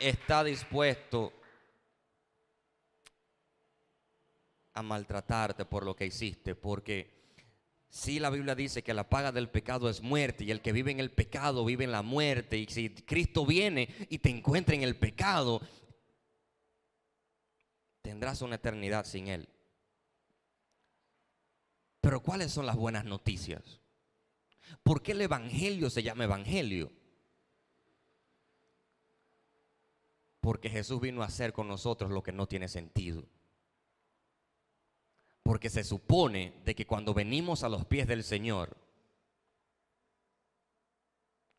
está 0.00 0.42
dispuesto 0.42 1.32
a 4.74 4.82
maltratarte 4.82 5.64
por 5.64 5.84
lo 5.84 5.94
que 5.94 6.06
hiciste, 6.06 6.56
porque 6.56 7.19
Sí, 7.90 8.20
la 8.20 8.30
Biblia 8.30 8.54
dice 8.54 8.84
que 8.84 8.94
la 8.94 9.08
paga 9.08 9.32
del 9.32 9.50
pecado 9.50 9.90
es 9.90 10.00
muerte 10.00 10.44
y 10.44 10.52
el 10.52 10.62
que 10.62 10.72
vive 10.72 10.92
en 10.92 11.00
el 11.00 11.10
pecado 11.10 11.64
vive 11.64 11.82
en 11.82 11.90
la 11.90 12.02
muerte. 12.02 12.56
Y 12.56 12.66
si 12.66 12.88
Cristo 12.90 13.44
viene 13.44 13.88
y 14.08 14.18
te 14.18 14.30
encuentra 14.30 14.76
en 14.76 14.84
el 14.84 14.96
pecado, 14.96 15.60
tendrás 18.00 18.42
una 18.42 18.54
eternidad 18.54 19.04
sin 19.04 19.26
Él. 19.26 19.48
Pero 22.00 22.20
¿cuáles 22.20 22.52
son 22.52 22.64
las 22.64 22.76
buenas 22.76 23.04
noticias? 23.04 23.80
¿Por 24.84 25.02
qué 25.02 25.12
el 25.12 25.22
Evangelio 25.22 25.90
se 25.90 26.04
llama 26.04 26.24
Evangelio? 26.24 26.92
Porque 30.40 30.70
Jesús 30.70 31.00
vino 31.00 31.22
a 31.22 31.26
hacer 31.26 31.52
con 31.52 31.66
nosotros 31.66 32.12
lo 32.12 32.22
que 32.22 32.32
no 32.32 32.46
tiene 32.46 32.68
sentido. 32.68 33.24
Porque 35.50 35.68
se 35.68 35.82
supone 35.82 36.52
de 36.64 36.76
que 36.76 36.86
cuando 36.86 37.12
venimos 37.12 37.64
a 37.64 37.68
los 37.68 37.84
pies 37.84 38.06
del 38.06 38.22
Señor, 38.22 38.76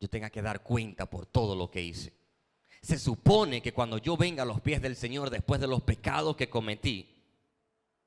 yo 0.00 0.08
tenga 0.08 0.30
que 0.30 0.40
dar 0.40 0.62
cuenta 0.62 1.04
por 1.10 1.26
todo 1.26 1.54
lo 1.54 1.70
que 1.70 1.82
hice. 1.82 2.10
Se 2.80 2.98
supone 2.98 3.60
que 3.60 3.74
cuando 3.74 3.98
yo 3.98 4.16
venga 4.16 4.44
a 4.44 4.46
los 4.46 4.62
pies 4.62 4.80
del 4.80 4.96
Señor 4.96 5.28
después 5.28 5.60
de 5.60 5.66
los 5.66 5.82
pecados 5.82 6.36
que 6.36 6.48
cometí, 6.48 7.06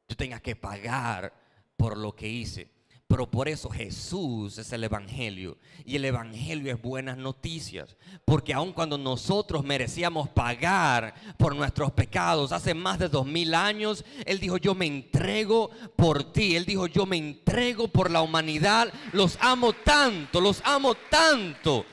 yo 0.07 0.15
tenga 0.15 0.39
que 0.39 0.55
pagar 0.55 1.31
por 1.77 1.97
lo 1.97 2.15
que 2.15 2.29
hice. 2.29 2.67
Pero 3.07 3.29
por 3.29 3.47
eso 3.47 3.69
Jesús 3.69 4.57
es 4.57 4.73
el 4.73 4.83
Evangelio. 4.83 5.59
Y 5.85 5.95
el 5.95 6.05
Evangelio 6.05 6.73
es 6.73 6.81
buenas 6.81 7.17
noticias. 7.17 7.95
Porque 8.25 8.51
aun 8.51 8.73
cuando 8.73 8.97
nosotros 8.97 9.63
merecíamos 9.63 10.27
pagar 10.29 11.13
por 11.37 11.55
nuestros 11.55 11.91
pecados, 11.91 12.51
hace 12.51 12.73
más 12.73 12.97
de 12.97 13.07
dos 13.07 13.27
mil 13.27 13.53
años, 13.53 14.03
Él 14.25 14.39
dijo, 14.39 14.57
yo 14.57 14.73
me 14.73 14.87
entrego 14.87 15.69
por 15.95 16.31
ti. 16.31 16.55
Él 16.55 16.65
dijo, 16.65 16.87
yo 16.87 17.05
me 17.05 17.17
entrego 17.17 17.87
por 17.87 18.09
la 18.09 18.23
humanidad. 18.23 18.91
Los 19.13 19.37
amo 19.39 19.73
tanto, 19.73 20.41
los 20.41 20.61
amo 20.65 20.95
tanto. 20.95 21.85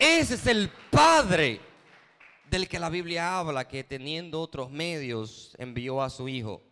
Ese 0.00 0.34
es 0.34 0.46
el 0.48 0.68
Padre 0.90 1.60
del 2.50 2.68
que 2.68 2.80
la 2.80 2.90
Biblia 2.90 3.38
habla, 3.38 3.68
que 3.68 3.84
teniendo 3.84 4.40
otros 4.40 4.68
medios 4.68 5.54
envió 5.58 6.02
a 6.02 6.10
su 6.10 6.28
Hijo 6.28 6.62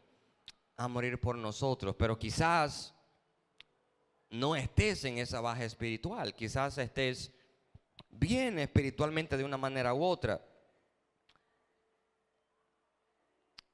a 0.76 0.88
morir 0.88 1.20
por 1.20 1.36
nosotros. 1.36 1.94
Pero 1.96 2.18
quizás 2.18 2.93
no 4.34 4.56
estés 4.56 5.04
en 5.04 5.18
esa 5.18 5.40
baja 5.40 5.64
espiritual, 5.64 6.34
quizás 6.34 6.76
estés 6.78 7.30
bien 8.10 8.58
espiritualmente 8.58 9.36
de 9.36 9.44
una 9.44 9.56
manera 9.56 9.94
u 9.94 10.02
otra. 10.02 10.44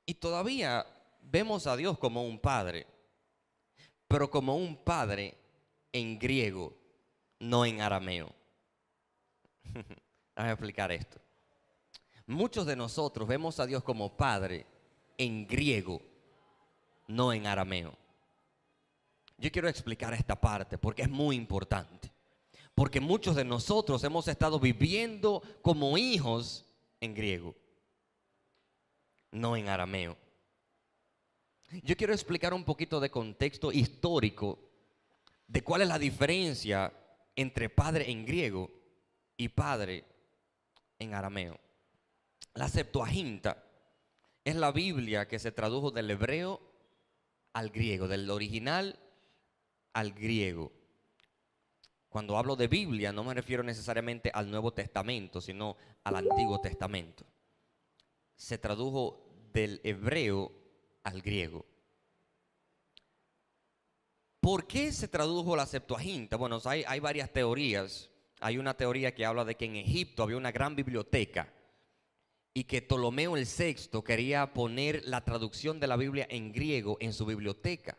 Y 0.04 0.14
todavía 0.14 0.84
vemos 1.22 1.66
a 1.66 1.76
Dios 1.76 1.98
como 1.98 2.24
un 2.24 2.38
padre, 2.38 2.86
pero 4.06 4.30
como 4.30 4.54
un 4.54 4.76
padre 4.76 5.38
en 5.92 6.18
griego, 6.18 6.76
no 7.38 7.64
en 7.64 7.80
arameo. 7.80 8.30
A 10.36 10.50
explicar 10.50 10.92
esto. 10.92 11.20
Muchos 12.26 12.64
de 12.64 12.76
nosotros 12.76 13.28
vemos 13.28 13.60
a 13.60 13.66
Dios 13.66 13.82
como 13.82 14.16
padre 14.16 14.64
en 15.18 15.46
griego, 15.46 16.00
no 17.08 17.32
en 17.32 17.46
arameo. 17.46 17.99
Yo 19.40 19.50
quiero 19.50 19.68
explicar 19.68 20.12
esta 20.12 20.38
parte 20.38 20.76
porque 20.76 21.02
es 21.02 21.08
muy 21.08 21.34
importante. 21.34 22.12
Porque 22.74 23.00
muchos 23.00 23.34
de 23.34 23.44
nosotros 23.44 24.04
hemos 24.04 24.28
estado 24.28 24.60
viviendo 24.60 25.42
como 25.62 25.96
hijos 25.96 26.66
en 27.00 27.14
griego, 27.14 27.56
no 29.32 29.56
en 29.56 29.68
arameo. 29.68 30.16
Yo 31.82 31.96
quiero 31.96 32.12
explicar 32.12 32.52
un 32.52 32.64
poquito 32.64 33.00
de 33.00 33.10
contexto 33.10 33.72
histórico 33.72 34.58
de 35.46 35.62
cuál 35.62 35.82
es 35.82 35.88
la 35.88 35.98
diferencia 35.98 36.92
entre 37.34 37.70
padre 37.70 38.10
en 38.10 38.26
griego 38.26 38.70
y 39.38 39.48
padre 39.48 40.04
en 40.98 41.14
arameo. 41.14 41.58
La 42.54 42.68
Septuaginta 42.68 43.64
es 44.44 44.54
la 44.54 44.70
Biblia 44.70 45.26
que 45.28 45.38
se 45.38 45.50
tradujo 45.50 45.90
del 45.90 46.10
hebreo 46.10 46.60
al 47.54 47.70
griego, 47.70 48.06
del 48.06 48.28
original 48.30 48.98
al 49.92 50.12
griego. 50.12 50.72
Cuando 52.08 52.36
hablo 52.36 52.56
de 52.56 52.66
Biblia 52.66 53.12
no 53.12 53.22
me 53.24 53.34
refiero 53.34 53.62
necesariamente 53.62 54.30
al 54.34 54.50
Nuevo 54.50 54.72
Testamento, 54.72 55.40
sino 55.40 55.76
al 56.04 56.16
Antiguo 56.16 56.60
Testamento. 56.60 57.24
Se 58.34 58.58
tradujo 58.58 59.30
del 59.52 59.80
hebreo 59.84 60.50
al 61.04 61.22
griego. 61.22 61.64
¿Por 64.40 64.66
qué 64.66 64.90
se 64.90 65.06
tradujo 65.06 65.54
la 65.54 65.66
Septuaginta? 65.66 66.36
Bueno, 66.36 66.60
hay, 66.64 67.00
varias 67.00 67.30
teorías. 67.30 68.10
Hay 68.40 68.56
una 68.56 68.74
teoría 68.74 69.14
que 69.14 69.26
habla 69.26 69.44
de 69.44 69.54
que 69.54 69.66
en 69.66 69.76
Egipto 69.76 70.22
había 70.22 70.38
una 70.38 70.50
gran 70.50 70.74
biblioteca 70.74 71.52
y 72.54 72.64
que 72.64 72.80
Ptolomeo 72.82 73.36
el 73.36 73.46
VI 73.46 74.02
quería 74.02 74.52
poner 74.52 75.04
la 75.04 75.24
traducción 75.24 75.78
de 75.78 75.86
la 75.86 75.96
Biblia 75.96 76.26
en 76.30 76.52
griego 76.52 76.96
en 77.00 77.12
su 77.12 77.26
biblioteca 77.26 77.98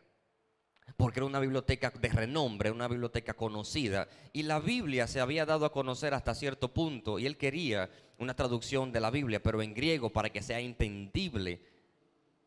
porque 0.97 1.19
era 1.19 1.25
una 1.25 1.39
biblioteca 1.39 1.91
de 1.91 2.09
renombre, 2.09 2.71
una 2.71 2.87
biblioteca 2.87 3.33
conocida, 3.33 4.07
y 4.33 4.43
la 4.43 4.59
Biblia 4.59 5.07
se 5.07 5.19
había 5.19 5.45
dado 5.45 5.65
a 5.65 5.71
conocer 5.71 6.13
hasta 6.13 6.35
cierto 6.35 6.73
punto, 6.73 7.19
y 7.19 7.25
él 7.25 7.37
quería 7.37 7.89
una 8.17 8.35
traducción 8.35 8.91
de 8.91 8.99
la 8.99 9.11
Biblia, 9.11 9.41
pero 9.41 9.61
en 9.61 9.73
griego 9.73 10.09
para 10.09 10.29
que 10.29 10.41
sea 10.41 10.59
entendible, 10.59 11.61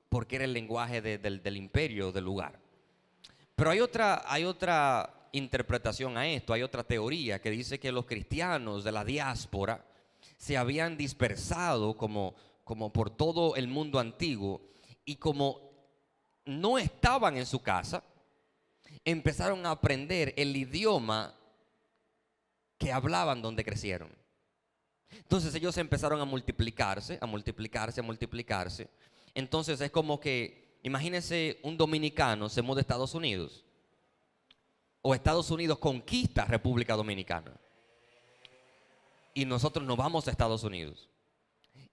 porque 0.08 0.36
era 0.36 0.44
el 0.44 0.52
lenguaje 0.52 1.02
del, 1.02 1.56
imperio 1.56 2.12
del 2.12 2.24
lugar. 2.24 2.60
Pero 3.56 3.70
hay 3.70 3.80
otra, 3.80 4.22
hay 4.26 4.44
otra 4.44 5.28
interpretación 5.32 6.16
a 6.16 6.28
esto, 6.28 6.52
hay 6.52 6.62
otra 6.62 6.84
teoría 6.84 7.40
que 7.40 7.50
dice 7.50 7.80
que 7.80 7.90
los 7.90 8.06
cristianos 8.06 8.84
de 8.84 8.92
la 8.92 9.04
diáspora 9.04 9.84
se 10.36 10.56
habían 10.56 10.96
dispersado 10.96 11.96
como, 11.96 12.34
como 12.62 12.92
por 12.92 13.10
todo 13.10 13.56
el 13.56 13.66
mundo 13.66 13.98
antiguo 13.98 14.62
y 15.04 15.16
como 15.16 15.60
no 16.44 16.78
estaban 16.78 17.36
en 17.36 17.46
su 17.46 17.62
casa, 17.62 18.04
empezaron 19.04 19.66
a 19.66 19.72
aprender 19.72 20.32
el 20.36 20.56
idioma 20.56 21.34
que 22.78 22.92
hablaban 22.92 23.42
donde 23.42 23.64
crecieron. 23.64 24.10
Entonces 25.10 25.54
ellos 25.54 25.76
empezaron 25.78 26.20
a 26.20 26.24
multiplicarse, 26.24 27.18
a 27.20 27.26
multiplicarse, 27.26 28.00
a 28.00 28.02
multiplicarse. 28.02 28.88
Entonces 29.34 29.80
es 29.80 29.90
como 29.90 30.18
que, 30.18 30.78
imagínense 30.82 31.58
un 31.62 31.76
dominicano 31.76 32.48
se 32.48 32.62
muda 32.62 32.80
a 32.80 32.82
Estados 32.82 33.14
Unidos. 33.14 33.64
O 35.02 35.14
Estados 35.14 35.50
Unidos 35.50 35.78
conquista 35.78 36.46
República 36.46 36.94
Dominicana. 36.94 37.52
Y 39.34 39.44
nosotros 39.44 39.84
nos 39.84 39.96
vamos 39.96 40.26
a 40.26 40.30
Estados 40.30 40.64
Unidos. 40.64 41.10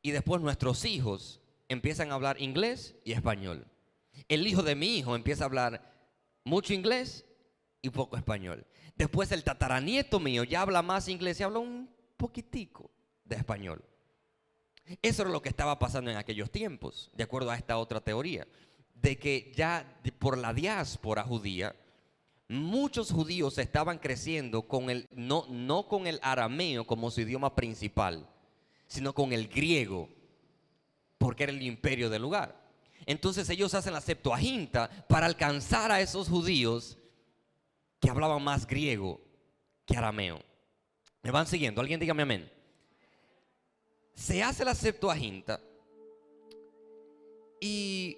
Y 0.01 0.11
después 0.11 0.41
nuestros 0.41 0.85
hijos 0.85 1.41
empiezan 1.67 2.11
a 2.11 2.15
hablar 2.15 2.41
inglés 2.41 2.95
y 3.03 3.11
español. 3.11 3.65
El 4.27 4.47
hijo 4.47 4.63
de 4.63 4.75
mi 4.75 4.97
hijo 4.97 5.15
empieza 5.15 5.43
a 5.43 5.47
hablar 5.47 5.91
mucho 6.43 6.73
inglés 6.73 7.25
y 7.81 7.89
poco 7.89 8.17
español. 8.17 8.65
Después 8.95 9.31
el 9.31 9.43
tataranieto 9.43 10.19
mío 10.19 10.43
ya 10.43 10.61
habla 10.61 10.81
más 10.81 11.07
inglés 11.07 11.39
y 11.39 11.43
habla 11.43 11.59
un 11.59 11.89
poquitico 12.17 12.91
de 13.25 13.35
español. 13.35 13.83
Eso 15.01 15.21
era 15.21 15.31
lo 15.31 15.41
que 15.41 15.49
estaba 15.49 15.79
pasando 15.79 16.11
en 16.11 16.17
aquellos 16.17 16.51
tiempos, 16.51 17.09
de 17.13 17.23
acuerdo 17.23 17.51
a 17.51 17.55
esta 17.55 17.77
otra 17.77 18.01
teoría, 18.01 18.47
de 18.95 19.17
que 19.17 19.51
ya 19.55 19.99
por 20.19 20.37
la 20.37 20.53
diáspora 20.53 21.23
judía, 21.23 21.75
muchos 22.47 23.11
judíos 23.11 23.57
estaban 23.57 23.97
creciendo 23.97 24.63
con 24.63 24.89
el, 24.89 25.07
no, 25.11 25.45
no 25.49 25.87
con 25.87 26.07
el 26.07 26.19
arameo 26.21 26.85
como 26.85 27.09
su 27.09 27.21
idioma 27.21 27.55
principal, 27.55 28.27
sino 28.87 29.13
con 29.13 29.31
el 29.31 29.47
griego, 29.47 30.09
porque 31.17 31.43
era 31.43 31.53
el 31.53 31.61
imperio 31.61 32.09
del 32.09 32.21
lugar. 32.21 32.60
Entonces 33.05 33.49
ellos 33.49 33.73
hacen 33.73 33.93
la 33.93 34.01
Septuaginta 34.01 34.89
para 35.07 35.25
alcanzar 35.25 35.91
a 35.91 36.01
esos 36.01 36.29
judíos 36.29 36.97
que 37.99 38.09
hablaban 38.09 38.43
más 38.43 38.65
griego 38.65 39.21
que 39.85 39.97
arameo. 39.97 40.41
¿Me 41.21 41.31
van 41.31 41.47
siguiendo? 41.47 41.81
Alguien 41.81 41.99
dígame 41.99 42.23
amén. 42.23 42.51
Se 44.15 44.43
hace 44.43 44.65
la 44.65 44.75
Septuaginta 44.75 45.59
y 47.59 48.17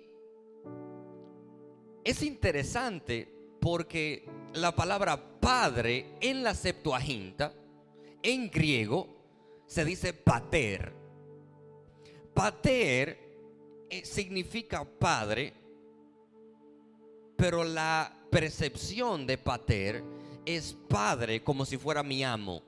es 2.04 2.22
interesante 2.24 3.28
porque 3.60 4.26
la 4.54 4.76
palabra 4.76 5.40
padre 5.40 6.18
en 6.22 6.44
la 6.44 6.54
Septuaginta, 6.54 7.54
en 8.22 8.50
griego, 8.50 9.08
se 9.66 9.86
dice 9.86 10.14
pater. 10.14 10.94
Pater 12.34 13.23
significa 14.04 14.84
padre, 14.84 15.54
pero 17.36 17.64
la 17.64 18.16
percepción 18.30 19.28
de 19.28 19.38
pater 19.38 20.04
es 20.46 20.76
padre 20.88 21.44
como 21.44 21.66
si 21.66 21.78
fuera 21.78 22.04
mi 22.04 22.24
amo. 22.24 22.62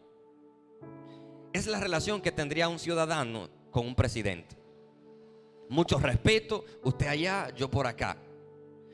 Es 1.53 1.67
la 1.67 1.79
relación 1.79 2.21
que 2.21 2.31
tendría 2.31 2.67
un 2.67 2.79
ciudadano 2.79 3.49
con 3.71 3.87
un 3.87 3.95
presidente. 3.95 4.55
Mucho 5.69 5.97
respeto, 5.97 6.65
usted 6.83 7.07
allá, 7.07 7.53
yo 7.55 7.71
por 7.71 7.87
acá. 7.87 8.17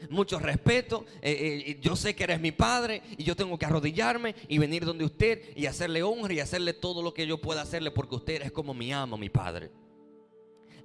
Mucho 0.09 0.39
respeto, 0.39 1.05
eh, 1.21 1.63
eh, 1.67 1.79
yo 1.79 1.95
sé 1.95 2.15
que 2.15 2.23
eres 2.23 2.39
mi 2.39 2.51
padre 2.51 3.03
y 3.17 3.23
yo 3.23 3.35
tengo 3.35 3.57
que 3.59 3.65
arrodillarme 3.65 4.33
y 4.47 4.57
venir 4.57 4.83
donde 4.83 5.05
usted 5.05 5.55
y 5.55 5.67
hacerle 5.67 6.01
honra 6.01 6.33
y 6.33 6.39
hacerle 6.39 6.73
todo 6.73 7.03
lo 7.03 7.13
que 7.13 7.27
yo 7.27 7.39
pueda 7.39 7.61
hacerle 7.61 7.91
porque 7.91 8.15
usted 8.15 8.41
es 8.41 8.51
como 8.51 8.73
mi 8.73 8.91
amo, 8.91 9.17
mi 9.17 9.29
padre. 9.29 9.69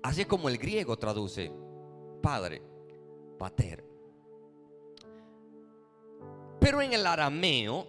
Así 0.07 0.21
es 0.21 0.29
como 0.29 0.49
el 0.49 0.57
griego 0.57 0.97
traduce 0.97 1.51
padre, 2.23 2.62
pater. 3.37 3.85
Pero 6.61 6.81
en 6.81 6.92
el 6.92 7.05
arameo, 7.05 7.88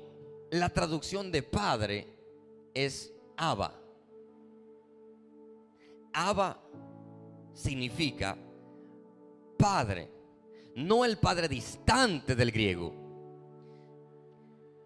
la 0.49 0.67
traducción 0.69 1.31
de 1.31 1.43
padre 1.43 2.07
es 2.73 3.13
Abba. 3.35 3.79
Abba 6.11 6.59
significa 7.53 8.35
padre, 9.55 10.09
no 10.73 11.05
el 11.05 11.19
padre 11.19 11.47
distante 11.47 12.35
del 12.35 12.51
griego, 12.51 12.95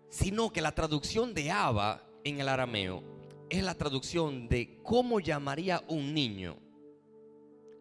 sino 0.09 0.51
que 0.51 0.59
la 0.59 0.73
traducción 0.73 1.33
de 1.33 1.49
Abba 1.49 2.03
en 2.25 2.41
el 2.41 2.49
arameo 2.49 3.01
es 3.49 3.63
la 3.63 3.75
traducción 3.75 4.49
de 4.49 4.81
cómo 4.83 5.21
llamaría 5.21 5.81
un 5.87 6.13
niño 6.13 6.70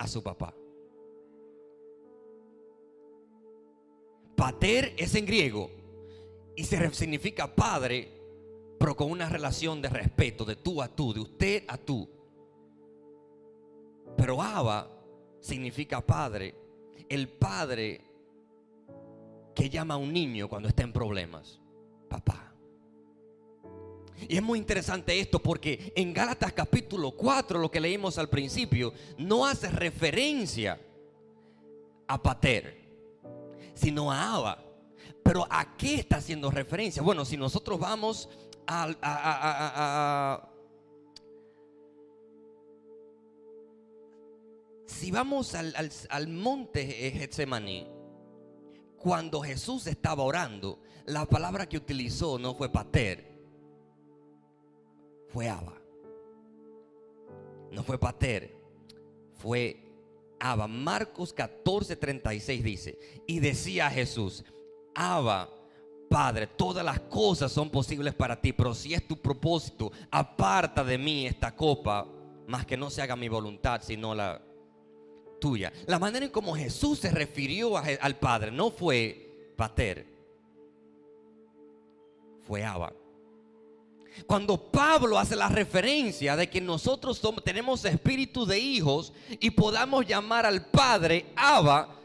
a 0.01 0.09
su 0.09 0.23
papá. 0.23 0.55
Pater 4.35 4.95
es 4.97 5.15
en 5.15 5.27
griego 5.27 5.71
y 6.57 6.65
se 6.65 6.91
significa 6.95 7.55
padre, 7.55 8.09
pero 8.79 8.97
con 8.97 9.11
una 9.11 9.29
relación 9.29 9.83
de 9.83 9.91
respeto, 9.91 10.47
de 10.47 10.57
tú 10.57 10.81
a 10.81 10.89
tú, 10.89 11.13
de 11.13 11.21
usted 11.21 11.65
a 11.69 11.77
tú. 11.77 12.09
Pero 14.17 14.41
Abba 14.41 14.91
significa 15.39 16.01
padre, 16.01 16.55
el 17.07 17.29
padre 17.29 18.01
que 19.55 19.69
llama 19.69 19.95
a 19.95 19.99
un 19.99 20.15
niño 20.15 20.49
cuando 20.49 20.69
está 20.69 20.83
en 20.83 20.95
problemas, 20.95 21.61
papá. 22.09 22.50
Y 24.29 24.37
es 24.37 24.43
muy 24.43 24.59
interesante 24.59 25.19
esto 25.19 25.39
porque 25.41 25.93
en 25.97 26.13
Gálatas 26.13 26.53
capítulo 26.53 27.13
4, 27.13 27.59
lo 27.59 27.71
que 27.71 27.81
leímos 27.81 28.19
al 28.19 28.29
principio, 28.29 28.93
no 29.19 29.47
hace 29.47 29.69
referencia 29.71 30.81
a 32.07 32.23
Pater, 32.23 32.81
sino 33.75 34.11
a 34.13 34.35
Abba. 34.35 34.65
Pero 35.23 35.47
¿a 35.51 35.77
qué 35.77 35.97
está 35.97 36.17
haciendo 36.17 36.51
referencia? 36.51 37.03
Bueno, 37.03 37.25
si 37.25 37.37
nosotros 37.37 37.79
vamos 37.79 38.29
a, 38.67 40.49
si 44.87 45.11
vamos 45.11 45.55
al, 45.55 45.73
al- 45.77 45.93
al 46.09 46.29
monte 46.29 46.85
Getsemaní, 47.13 47.87
cuando 48.99 49.41
Jesús 49.41 49.87
estaba 49.87 50.23
orando, 50.25 50.79
la 51.07 51.25
palabra 51.27 51.69
que 51.69 51.77
utilizó 51.79 52.39
no 52.39 52.55
fue 52.55 52.71
pater, 52.71 53.30
fue 55.33 55.49
Abba. 55.49 55.75
No 57.71 57.83
fue 57.83 57.99
pater, 57.99 58.55
fue 59.37 59.77
Abba. 60.39 60.67
Marcos 60.67 61.33
14, 61.33 61.97
36 61.97 62.65
dice, 62.65 62.99
y 63.27 63.39
decía 63.41 63.89
Jesús, 63.91 64.45
Abba, 64.95 65.49
Padre, 66.09 66.49
todas 66.49 66.85
las 66.85 66.99
cosas 67.01 67.53
son 67.53 67.71
posibles 67.71 68.15
para 68.15 68.41
ti, 68.41 68.53
pero 68.53 68.75
si 68.75 68.95
es 68.95 69.07
tu 69.07 69.17
propósito, 69.17 69.93
aparta 70.11 70.83
de 70.83 70.99
mí 70.99 71.27
esta 71.27 71.55
copa, 71.55 72.07
más 72.49 72.67
que 72.67 72.77
no 72.77 72.91
se 72.91 73.01
haga 73.01 73.15
mi 73.15 73.29
voluntad, 73.29 73.81
sino 73.83 74.15
la 74.15 74.43
tuya. 75.41 75.73
La 75.87 76.01
manera 76.01 76.27
en 76.27 76.33
como 76.33 76.57
Jesús 76.57 76.99
se 76.99 77.11
refirió 77.11 77.77
al 77.77 78.19
Padre 78.19 78.51
no 78.51 78.73
fue 78.73 79.53
pater, 79.57 80.07
fue 82.43 82.65
Abba. 82.65 82.93
Cuando 84.27 84.57
Pablo 84.57 85.19
hace 85.19 85.37
la 85.37 85.49
referencia 85.49 86.37
de 86.37 86.49
que 86.49 86.61
nosotros 86.61 87.19
somos, 87.19 87.43
tenemos 87.43 87.85
espíritu 87.85 88.47
de 88.47 88.59
hijos 88.59 89.13
y 89.41 89.51
podamos 89.51 90.07
llamar 90.07 90.47
al 90.47 90.67
Padre 90.67 91.27
Abba, 91.37 91.97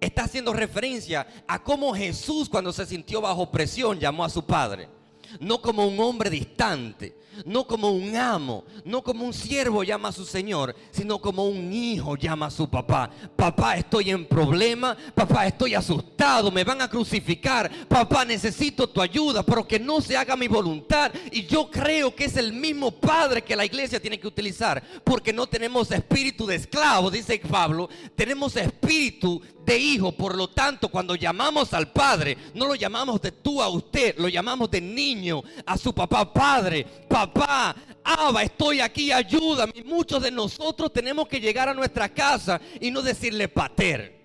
está 0.00 0.24
haciendo 0.24 0.52
referencia 0.52 1.26
a 1.46 1.62
cómo 1.62 1.94
Jesús 1.94 2.48
cuando 2.48 2.72
se 2.72 2.86
sintió 2.86 3.20
bajo 3.20 3.50
presión 3.50 3.98
llamó 3.98 4.24
a 4.24 4.30
su 4.30 4.44
Padre. 4.44 4.99
No 5.38 5.62
como 5.62 5.86
un 5.86 6.00
hombre 6.00 6.30
distante, 6.30 7.14
no 7.44 7.66
como 7.66 7.90
un 7.90 8.16
amo, 8.16 8.64
no 8.84 9.02
como 9.02 9.24
un 9.24 9.32
siervo 9.32 9.82
llama 9.84 10.08
a 10.08 10.12
su 10.12 10.24
Señor, 10.24 10.74
sino 10.90 11.18
como 11.18 11.46
un 11.46 11.72
hijo 11.72 12.16
llama 12.16 12.46
a 12.46 12.50
su 12.50 12.68
papá. 12.68 13.10
Papá, 13.36 13.76
estoy 13.76 14.10
en 14.10 14.26
problema, 14.26 14.96
papá, 15.14 15.46
estoy 15.46 15.74
asustado, 15.74 16.50
me 16.50 16.64
van 16.64 16.82
a 16.82 16.88
crucificar, 16.88 17.70
papá, 17.88 18.24
necesito 18.24 18.88
tu 18.88 19.00
ayuda, 19.00 19.42
pero 19.42 19.66
que 19.66 19.78
no 19.78 20.00
se 20.00 20.16
haga 20.16 20.36
mi 20.36 20.48
voluntad. 20.48 21.12
Y 21.30 21.46
yo 21.46 21.70
creo 21.70 22.14
que 22.14 22.24
es 22.24 22.36
el 22.36 22.52
mismo 22.52 22.90
Padre 22.90 23.42
que 23.42 23.56
la 23.56 23.64
iglesia 23.64 24.00
tiene 24.00 24.18
que 24.18 24.28
utilizar, 24.28 24.82
porque 25.04 25.32
no 25.32 25.46
tenemos 25.46 25.90
espíritu 25.90 26.46
de 26.46 26.56
esclavo, 26.56 27.10
dice 27.10 27.40
Pablo, 27.48 27.88
tenemos 28.14 28.56
espíritu 28.56 29.40
de 29.64 29.78
hijo. 29.78 30.12
Por 30.12 30.36
lo 30.36 30.48
tanto, 30.48 30.88
cuando 30.88 31.14
llamamos 31.14 31.72
al 31.72 31.92
Padre, 31.92 32.36
no 32.54 32.66
lo 32.66 32.74
llamamos 32.74 33.20
de 33.20 33.32
tú 33.32 33.62
a 33.62 33.68
usted, 33.68 34.16
lo 34.18 34.28
llamamos 34.28 34.70
de 34.70 34.80
niño 34.80 35.19
a 35.66 35.76
su 35.76 35.94
papá, 35.94 36.32
Padre, 36.32 36.86
papá, 37.08 37.74
Abba, 38.02 38.42
estoy 38.42 38.80
aquí, 38.80 39.12
ayúdame. 39.12 39.84
Muchos 39.84 40.22
de 40.22 40.30
nosotros 40.30 40.92
tenemos 40.92 41.28
que 41.28 41.40
llegar 41.40 41.68
a 41.68 41.74
nuestra 41.74 42.08
casa 42.08 42.60
y 42.80 42.90
no 42.90 43.02
decirle 43.02 43.48
pater, 43.48 44.18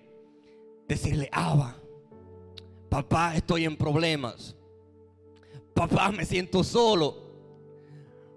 decirle 0.88 1.28
Abba, 1.32 1.76
papá, 2.88 3.36
estoy 3.36 3.64
en 3.64 3.76
problemas. 3.76 4.56
Papá, 5.74 6.10
me 6.10 6.24
siento 6.24 6.64
solo. 6.64 7.26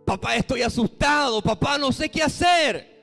Papá, 0.06 0.36
estoy 0.36 0.62
asustado. 0.62 1.41
Papá, 1.41 1.78
no 1.78 1.91
sé 1.93 2.10
qué 2.10 2.22
hacer. 2.22 2.98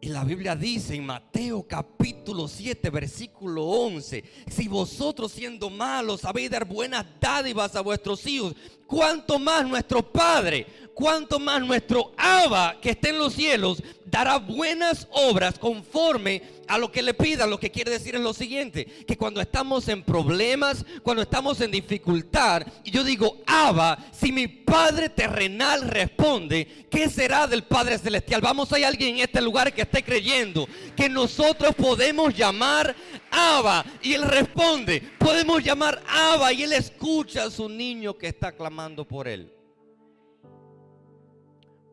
Y 0.00 0.10
la 0.10 0.22
Biblia 0.22 0.54
dice 0.54 0.94
en 0.94 1.04
Mateo 1.04 1.66
capítulo 1.66 2.46
7, 2.46 2.88
versículo 2.88 3.64
11, 3.64 4.22
si 4.48 4.68
vosotros 4.68 5.32
siendo 5.32 5.70
malos 5.70 6.20
sabéis 6.20 6.50
dar 6.50 6.64
buenas 6.64 7.04
dádivas 7.20 7.74
a 7.74 7.80
vuestros 7.80 8.24
hijos, 8.28 8.54
cuánto 8.86 9.40
más 9.40 9.66
nuestro 9.66 10.00
Padre, 10.00 10.66
cuánto 10.94 11.40
más 11.40 11.60
nuestro 11.66 12.12
Abba 12.16 12.80
que 12.80 12.90
está 12.90 13.08
en 13.08 13.18
los 13.18 13.34
cielos 13.34 13.82
dará 14.06 14.38
buenas 14.38 15.08
obras 15.10 15.58
conforme 15.58 16.42
a 16.68 16.78
lo 16.78 16.92
que 16.92 17.02
le 17.02 17.14
pidan. 17.14 17.50
Lo 17.50 17.58
que 17.58 17.70
quiere 17.70 17.90
decir 17.90 18.14
es 18.14 18.20
lo 18.20 18.32
siguiente, 18.32 18.84
que 18.84 19.16
cuando 19.16 19.40
estamos 19.40 19.88
en 19.88 20.02
problemas, 20.02 20.84
cuando 21.02 21.22
estamos 21.22 21.60
en 21.60 21.70
dificultad, 21.70 22.62
y 22.84 22.90
yo 22.90 23.02
digo, 23.02 23.38
Abba, 23.46 23.98
si 24.12 24.30
mi 24.32 24.46
Padre 24.46 25.08
terrenal 25.08 25.88
responde, 25.88 26.86
¿qué 26.90 27.08
será 27.08 27.46
del 27.46 27.64
Padre 27.64 27.98
celestial? 27.98 28.40
Vamos, 28.40 28.72
hay 28.72 28.84
alguien 28.84 29.16
en 29.16 29.22
este 29.22 29.40
lugar 29.40 29.72
que 29.72 29.82
esté 29.82 30.02
creyendo 30.02 30.68
que 30.94 31.08
nosotros 31.08 31.74
podemos 31.74 32.34
llamar 32.34 32.94
Abba 33.30 33.84
y 34.02 34.14
él 34.14 34.22
responde. 34.22 35.02
Podemos 35.18 35.62
llamar 35.64 36.02
Abba 36.06 36.52
y 36.52 36.62
él 36.62 36.72
escucha 36.72 37.44
a 37.44 37.50
su 37.50 37.68
niño 37.68 38.16
que 38.16 38.28
está 38.28 38.52
clamando 38.52 39.06
por 39.06 39.26
él. 39.26 39.52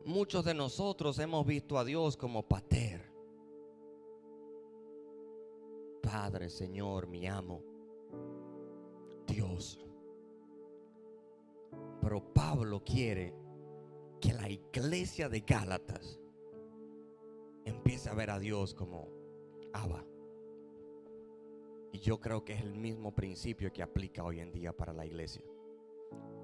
Muchos 0.04 0.44
de 0.44 0.54
nosotros 0.54 1.18
hemos 1.18 1.44
visto 1.44 1.78
a 1.78 1.84
Dios 1.84 2.16
como 2.16 2.42
pater. 2.42 2.95
Padre, 6.16 6.48
Señor, 6.48 7.08
mi 7.08 7.26
amo. 7.26 7.62
Dios. 9.26 9.78
Pero 12.00 12.32
Pablo 12.32 12.82
quiere 12.82 13.34
que 14.18 14.32
la 14.32 14.48
iglesia 14.48 15.28
de 15.28 15.40
Gálatas 15.40 16.18
empiece 17.66 18.08
a 18.08 18.14
ver 18.14 18.30
a 18.30 18.38
Dios 18.38 18.72
como 18.72 19.10
Abba. 19.74 20.06
Y 21.92 21.98
yo 21.98 22.18
creo 22.18 22.46
que 22.46 22.54
es 22.54 22.62
el 22.62 22.72
mismo 22.72 23.14
principio 23.14 23.70
que 23.70 23.82
aplica 23.82 24.24
hoy 24.24 24.40
en 24.40 24.52
día 24.52 24.74
para 24.74 24.94
la 24.94 25.04
iglesia. 25.04 25.44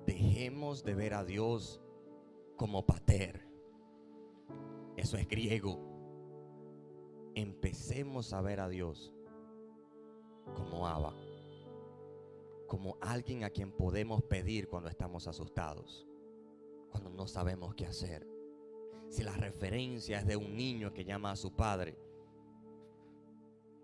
Dejemos 0.04 0.84
de 0.84 0.94
ver 0.94 1.14
a 1.14 1.24
Dios 1.24 1.80
como 2.58 2.84
pater. 2.84 3.48
Eso 4.98 5.16
es 5.16 5.26
griego. 5.26 5.80
Empecemos 7.34 8.34
a 8.34 8.42
ver 8.42 8.60
a 8.60 8.68
Dios 8.68 9.14
como 10.54 10.86
Abba. 10.86 11.14
Como 12.66 12.96
alguien 13.00 13.44
a 13.44 13.50
quien 13.50 13.72
podemos 13.72 14.22
pedir 14.22 14.68
cuando 14.68 14.88
estamos 14.88 15.26
asustados. 15.26 16.06
Cuando 16.90 17.10
no 17.10 17.26
sabemos 17.26 17.74
qué 17.74 17.86
hacer. 17.86 18.26
Si 19.08 19.22
la 19.22 19.32
referencia 19.32 20.18
es 20.18 20.26
de 20.26 20.36
un 20.36 20.56
niño 20.56 20.92
que 20.92 21.04
llama 21.04 21.32
a 21.32 21.36
su 21.36 21.54
padre. 21.54 21.98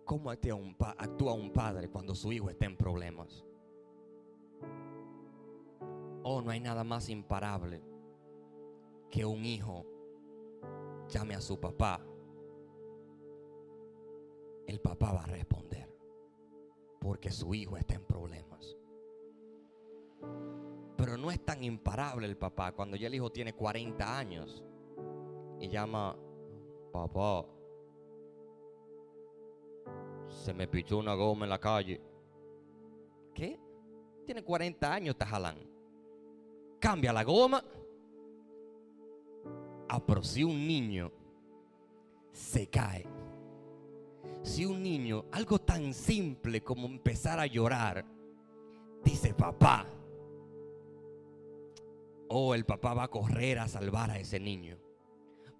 ¿Cómo 0.04 0.30
actúa 0.30 0.54
un, 0.54 0.76
actúa 0.78 1.34
un 1.34 1.52
padre 1.52 1.90
cuando 1.90 2.14
su 2.14 2.32
hijo 2.32 2.48
está 2.48 2.64
en 2.64 2.76
problemas? 2.76 3.44
Oh, 6.22 6.40
no 6.40 6.50
hay 6.50 6.60
nada 6.60 6.82
más 6.82 7.10
imparable 7.10 7.82
que 9.10 9.24
un 9.24 9.44
hijo 9.44 9.84
llame 11.08 11.34
a 11.34 11.40
su 11.40 11.60
papá. 11.60 12.00
El 14.66 14.80
papá 14.80 15.12
va 15.12 15.24
a 15.24 15.26
responder 15.26 15.77
porque 17.00 17.30
su 17.30 17.54
hijo 17.54 17.76
está 17.76 17.94
en 17.94 18.04
problemas. 18.04 18.76
Pero 20.96 21.16
no 21.16 21.30
es 21.30 21.44
tan 21.44 21.62
imparable 21.62 22.26
el 22.26 22.36
papá 22.36 22.72
cuando 22.72 22.96
ya 22.96 23.06
el 23.06 23.14
hijo 23.14 23.30
tiene 23.30 23.52
40 23.52 24.18
años 24.18 24.64
y 25.60 25.68
llama, 25.68 26.16
papá, 26.92 27.46
se 30.28 30.52
me 30.52 30.66
pichó 30.66 30.98
una 30.98 31.14
goma 31.14 31.46
en 31.46 31.50
la 31.50 31.60
calle. 31.60 32.00
¿Qué? 33.32 33.58
Tiene 34.24 34.42
40 34.42 34.92
años, 34.92 35.16
Tajalán. 35.16 35.58
Cambia 36.80 37.12
la 37.12 37.24
goma. 37.24 37.64
Ah, 39.88 40.04
pero 40.04 40.22
si 40.22 40.44
un 40.44 40.66
niño 40.66 41.10
se 42.30 42.68
cae, 42.68 43.06
si 44.48 44.64
un 44.64 44.82
niño, 44.82 45.26
algo 45.32 45.60
tan 45.60 45.94
simple 45.94 46.62
como 46.62 46.86
empezar 46.86 47.38
a 47.38 47.46
llorar, 47.46 48.04
dice 49.04 49.34
papá, 49.34 49.86
oh, 52.28 52.54
el 52.54 52.64
papá 52.64 52.94
va 52.94 53.04
a 53.04 53.08
correr 53.08 53.58
a 53.58 53.68
salvar 53.68 54.10
a 54.10 54.18
ese 54.18 54.40
niño. 54.40 54.78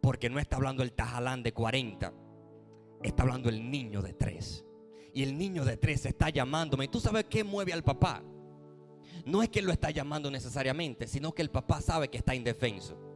Porque 0.01 0.31
no 0.31 0.38
está 0.38 0.57
hablando 0.57 0.83
el 0.83 0.92
tajalán 0.92 1.42
de 1.42 1.53
40, 1.53 2.12
está 3.03 3.22
hablando 3.22 3.48
el 3.48 3.70
niño 3.70 4.01
de 4.01 4.14
3. 4.14 4.64
Y 5.12 5.22
el 5.22 5.37
niño 5.37 5.64
de 5.64 5.77
3 5.77 6.07
está 6.07 6.31
llamándome. 6.31 6.87
¿Y 6.87 6.88
tú 6.88 7.01
sabes 7.01 7.27
qué 7.29 7.44
mueve 7.44 7.72
al 7.72 7.83
papá? 7.83 8.22
No 9.24 9.42
es 9.42 9.48
que 9.48 9.62
lo 9.62 9.72
está 9.72 9.90
llamando 9.90 10.31
necesariamente, 10.31 11.07
sino 11.07 11.33
que 11.33 11.42
el 11.42 11.51
papá 11.51 11.81
sabe 11.81 12.09
que 12.09 12.18
está 12.18 12.35
indefenso 12.35 13.08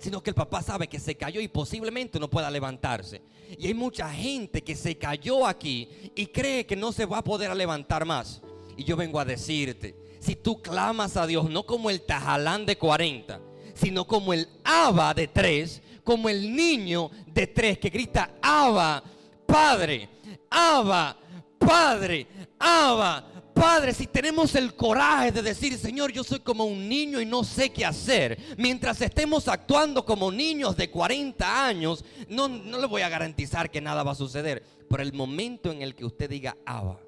sino 0.00 0.22
que 0.22 0.30
el 0.30 0.34
papá 0.34 0.62
sabe 0.62 0.88
que 0.88 0.98
se 0.98 1.14
cayó 1.14 1.40
y 1.40 1.48
posiblemente 1.48 2.18
no 2.18 2.28
pueda 2.28 2.50
levantarse. 2.50 3.20
Y 3.58 3.66
hay 3.66 3.74
mucha 3.74 4.10
gente 4.10 4.62
que 4.62 4.74
se 4.74 4.96
cayó 4.96 5.46
aquí 5.46 5.88
y 6.14 6.26
cree 6.26 6.64
que 6.64 6.74
no 6.74 6.90
se 6.90 7.04
va 7.04 7.18
a 7.18 7.24
poder 7.24 7.54
levantar 7.54 8.06
más. 8.06 8.40
Y 8.76 8.84
yo 8.84 8.96
vengo 8.96 9.20
a 9.20 9.26
decirte, 9.26 9.94
si 10.18 10.36
tú 10.36 10.62
clamas 10.62 11.18
a 11.18 11.26
Dios 11.26 11.50
no 11.50 11.66
como 11.66 11.90
el 11.90 12.00
tajalán 12.00 12.64
de 12.64 12.78
40, 12.78 13.40
sino 13.74 14.06
como 14.06 14.32
el 14.32 14.48
Abba 14.64 15.12
de 15.12 15.28
3, 15.28 15.82
como 16.02 16.30
el 16.30 16.56
niño 16.56 17.10
de 17.26 17.46
3 17.46 17.78
que 17.78 17.90
grita, 17.90 18.36
Abba, 18.40 19.02
Padre, 19.44 20.08
Abba, 20.48 21.16
Padre, 21.58 22.26
Abba, 22.58 23.29
Padre, 23.60 23.92
si 23.92 24.06
tenemos 24.06 24.54
el 24.54 24.74
coraje 24.74 25.32
de 25.32 25.42
decir, 25.42 25.76
Señor, 25.76 26.10
yo 26.10 26.24
soy 26.24 26.40
como 26.40 26.64
un 26.64 26.88
niño 26.88 27.20
y 27.20 27.26
no 27.26 27.44
sé 27.44 27.68
qué 27.70 27.84
hacer, 27.84 28.38
mientras 28.56 29.02
estemos 29.02 29.48
actuando 29.48 30.06
como 30.06 30.32
niños 30.32 30.78
de 30.78 30.90
40 30.90 31.66
años, 31.66 32.02
no, 32.30 32.48
no 32.48 32.78
le 32.78 32.86
voy 32.86 33.02
a 33.02 33.10
garantizar 33.10 33.70
que 33.70 33.82
nada 33.82 34.02
va 34.02 34.12
a 34.12 34.14
suceder. 34.14 34.62
Por 34.88 35.02
el 35.02 35.12
momento 35.12 35.70
en 35.70 35.82
el 35.82 35.94
que 35.94 36.06
usted 36.06 36.30
diga 36.30 36.56
Abba, 36.64 37.02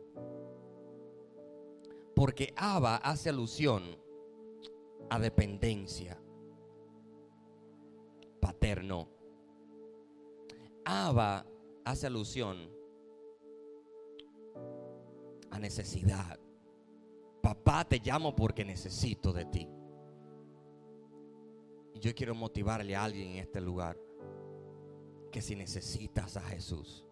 porque 2.14 2.52
Abba 2.54 2.96
hace 2.96 3.30
alusión 3.30 3.96
a 5.08 5.18
dependencia, 5.18 6.20
paterno. 8.42 9.08
Abba 10.84 11.46
hace 11.82 12.08
alusión 12.08 12.70
a 15.50 15.58
necesidad. 15.58 16.41
Papá, 17.42 17.85
te 17.85 17.98
llamo 17.98 18.35
porque 18.35 18.64
necesito 18.64 19.33
de 19.33 19.44
ti. 19.46 19.68
Y 21.94 21.98
yo 21.98 22.14
quiero 22.14 22.35
motivarle 22.35 22.94
a 22.94 23.05
alguien 23.05 23.33
en 23.33 23.37
este 23.38 23.61
lugar 23.61 23.98
que 25.33 25.42
si 25.42 25.57
necesitas 25.57 26.37
a 26.37 26.42
Jesús, 26.42 27.05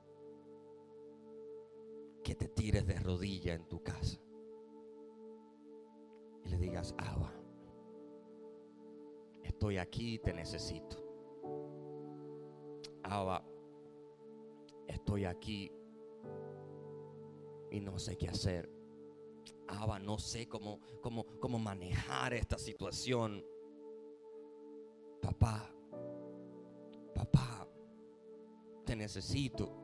que 2.23 2.35
te 2.35 2.49
tires 2.49 2.87
de 2.87 2.99
rodilla 3.01 3.55
en 3.55 3.67
tu 3.67 3.83
casa 3.83 4.21
y 6.45 6.49
le 6.49 6.59
digas, 6.59 6.95
Abba, 6.99 7.33
estoy 9.43 9.79
aquí, 9.79 10.19
te 10.19 10.33
necesito. 10.33 10.97
Abba, 13.03 13.45
estoy 14.87 15.25
aquí 15.25 15.73
y 17.71 17.81
no 17.81 17.99
sé 17.99 18.17
qué 18.17 18.29
hacer. 18.29 18.80
Abba, 19.69 19.99
no 19.99 20.19
sé 20.19 20.49
cómo, 20.49 20.81
cómo, 21.01 21.25
cómo 21.39 21.59
manejar 21.59 22.35
esta 22.35 22.59
situación. 22.59 23.45
Papá, 25.21 25.73
papá, 27.15 27.69
te 28.85 28.97
necesito. 28.97 29.77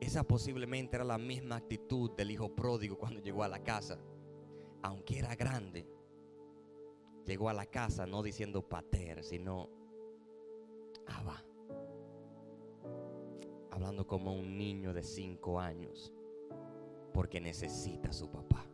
Esa 0.00 0.24
posiblemente 0.24 0.96
era 0.96 1.04
la 1.04 1.18
misma 1.18 1.56
actitud 1.56 2.12
del 2.12 2.30
hijo 2.30 2.54
pródigo 2.54 2.98
cuando 2.98 3.20
llegó 3.20 3.42
a 3.42 3.48
la 3.48 3.62
casa. 3.62 3.98
Aunque 4.82 5.18
era 5.18 5.34
grande, 5.34 5.88
llegó 7.24 7.48
a 7.48 7.54
la 7.54 7.66
casa 7.66 8.06
no 8.06 8.22
diciendo 8.22 8.68
pater, 8.68 9.24
sino 9.24 9.68
Abba 11.06 11.42
hablando 13.76 14.06
como 14.06 14.34
un 14.34 14.56
niño 14.56 14.94
de 14.94 15.02
cinco 15.02 15.60
años, 15.60 16.10
porque 17.16 17.40
necesita 17.40 18.12
su 18.12 18.30
papá. 18.30 18.66